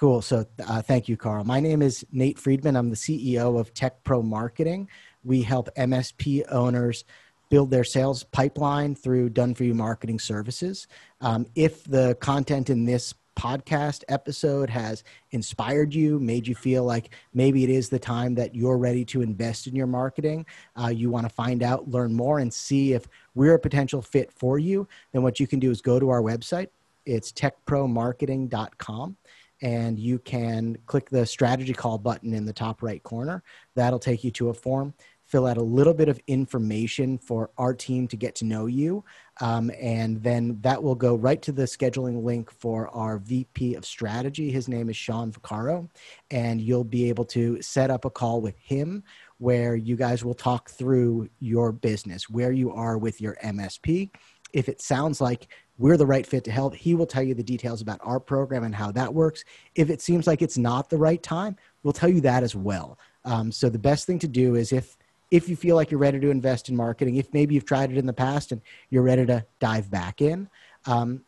Cool. 0.02 0.24
So 0.24 0.48
uh, 0.67 0.82
thank 0.82 1.08
you, 1.08 1.15
Karl. 1.15 1.44
My 1.44 1.60
name 1.60 1.84
is 1.84 2.04
Nate 2.12 2.39
Friedman. 2.39 2.76
I'm 2.76 2.89
the 2.89 2.96
CEO 2.96 3.60
of 3.60 3.72
Tech 3.76 4.04
Pro 4.04 4.24
Marketing. 4.24 4.89
We 5.24 5.44
help 5.44 5.70
MSP 5.76 6.41
owners 6.52 7.04
build 7.52 7.70
their 7.70 7.84
sales 7.84 8.24
pipeline 8.24 8.96
through 8.96 9.30
done 9.30 9.54
for 9.54 9.63
you 9.63 9.76
marketing 9.76 10.17
services. 10.17 10.88
Um, 11.20 11.46
if 11.54 11.84
the 11.84 12.17
content 12.20 12.72
in 12.72 12.84
this 12.84 13.13
podcast 13.36 14.04
episode 14.08 14.70
has 14.70 15.04
inspired 15.32 15.94
you, 15.94 16.20
made 16.20 16.48
you 16.48 16.56
feel 16.56 16.84
like 16.84 17.13
maybe 17.34 17.63
it 17.63 17.70
is 17.70 17.89
the 17.89 18.00
time 18.00 18.36
that 18.36 18.56
you're 18.56 18.78
ready 18.78 19.06
to 19.06 19.22
invest 19.22 19.67
in 19.67 19.76
your 19.76 19.88
marketing, 19.88 20.46
uh, 20.82 20.88
you 20.88 21.10
want 21.10 21.28
to 21.28 21.34
find 21.34 21.63
out, 21.63 21.89
learn 21.89 22.13
more, 22.13 22.39
and 22.39 22.54
see 22.54 22.94
if 22.94 23.08
we're 23.36 23.56
a 23.56 23.60
potential 23.60 24.02
fit 24.02 24.32
for 24.32 24.60
you, 24.60 24.88
then 25.12 25.22
what 25.24 25.39
you 25.39 25.48
can 25.48 25.60
do 25.60 25.72
is 25.72 25.82
go 25.82 26.00
to 26.00 26.10
our 26.10 26.22
website. 26.22 26.67
It's 27.06 27.32
techpromarketing.com 27.32 29.17
and 29.62 30.00
you 30.00 30.20
can 30.20 30.78
click 30.86 31.10
the 31.10 31.26
strategy 31.26 31.74
call 31.74 31.98
button 31.98 32.34
in 32.34 32.46
the 32.46 32.54
top 32.54 32.82
right 32.82 33.02
corner. 33.04 33.44
That'll 33.76 34.00
take 34.00 34.24
you 34.24 34.32
to 34.32 34.50
a 34.50 34.54
form. 34.54 34.94
Fill 35.26 35.48
out 35.48 35.58
a 35.58 35.63
little 35.63 35.94
bit 35.94 36.10
of 36.10 36.20
information 36.28 37.17
for 37.17 37.52
our 37.58 37.74
team 37.74 38.08
to 38.10 38.17
get 38.17 38.36
to 38.36 38.46
know 38.46 38.65
you. 38.65 39.06
Um, 39.41 39.71
and 39.82 40.21
then 40.21 40.60
that 40.62 40.82
will 40.82 40.95
go 40.95 41.15
right 41.15 41.41
to 41.41 41.51
the 41.51 41.63
scheduling 41.63 42.23
link 42.23 42.51
for 42.51 42.88
our 42.89 43.17
VP 43.17 43.73
of 43.73 43.86
strategy. 43.86 44.51
His 44.51 44.67
name 44.67 44.88
is 44.88 44.95
Sean 44.95 45.32
Vaccaro. 45.32 45.89
And 46.30 46.62
you'll 46.62 46.84
be 46.84 47.10
able 47.10 47.25
to 47.25 47.60
set 47.62 47.89
up 47.89 48.06
a 48.06 48.10
call 48.10 48.39
with 48.39 48.58
him 48.60 49.04
where 49.39 49.75
you 49.75 49.95
guys 49.95 50.23
will 50.23 50.36
talk 50.36 50.69
through 50.69 51.27
your 51.39 51.71
business, 51.71 52.30
where 52.30 52.51
you 52.51 52.71
are 52.71 52.99
with 52.99 53.19
your 53.19 53.36
MSP. 53.43 54.12
If 54.54 54.69
it 54.69 54.80
sounds 54.80 55.19
like 55.19 55.47
we're 55.82 55.97
the 55.97 56.06
right 56.06 56.27
fit 56.27 56.43
to 56.43 56.51
help. 56.51 56.75
He 56.75 56.93
will 56.93 57.08
tell 57.08 57.23
you 57.23 57.34
the 57.34 57.41
details 57.41 57.82
about 57.82 57.99
our 58.04 58.19
program 58.19 58.63
and 58.63 58.75
how 58.75 58.91
that 58.91 59.12
works. 59.12 59.43
If 59.73 59.89
it 59.89 59.99
seems 59.99 60.27
like 60.27 60.43
it's 60.43 60.58
not 60.58 60.91
the 60.91 60.97
right 60.97 61.21
time, 61.23 61.56
we'll 61.82 61.91
tell 61.91 62.08
you 62.10 62.21
that 62.21 62.43
as 62.43 62.56
well. 62.56 62.99
Um, 63.25 63.51
so 63.51 63.67
the 63.67 63.80
best 63.80 64.06
thing 64.06 64.19
to 64.19 64.27
do 64.27 64.54
is 64.54 64.71
if 64.71 64.95
if 65.32 65.48
you 65.48 65.56
feel 65.56 65.78
like 65.78 65.89
you're 65.89 66.00
ready 66.00 66.20
to 66.20 66.30
invest 66.30 66.70
in 66.70 66.76
marketing, 66.76 67.15
if 67.15 67.34
maybe 67.34 67.56
you've 67.56 67.65
tried 67.65 67.91
it 67.91 67.98
in 67.98 68.06
the 68.06 68.13
past 68.13 68.52
and 68.52 68.62
you're 68.89 69.02
ready 69.02 69.26
to 69.26 69.46
dive 69.60 69.89
back 69.89 70.22
in, 70.22 70.50
um, 70.86 71.24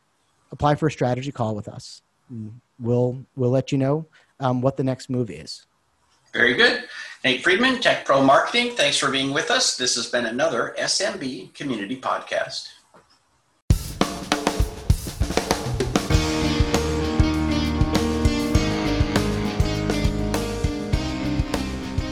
apply 0.51 0.75
for 0.75 0.87
a 0.87 0.91
strategy 0.91 1.31
call 1.31 1.55
with 1.55 1.69
us. 1.69 2.01
We'll 2.79 3.25
we'll 3.35 3.49
let 3.49 3.71
you 3.71 3.77
know 3.77 4.05
um, 4.39 4.61
what 4.61 4.77
the 4.77 4.83
next 4.83 5.09
move 5.09 5.29
is. 5.29 5.65
Very 6.33 6.55
good. 6.55 6.83
Nate 7.23 7.43
Friedman, 7.43 7.79
Tech 7.79 8.05
Pro 8.05 8.23
Marketing. 8.23 8.75
Thanks 8.75 8.97
for 8.97 9.09
being 9.09 9.31
with 9.31 9.51
us. 9.51 9.77
This 9.77 9.95
has 9.95 10.07
been 10.07 10.25
another 10.25 10.75
SMB 10.79 11.53
Community 11.53 11.95
Podcast. 11.95 12.69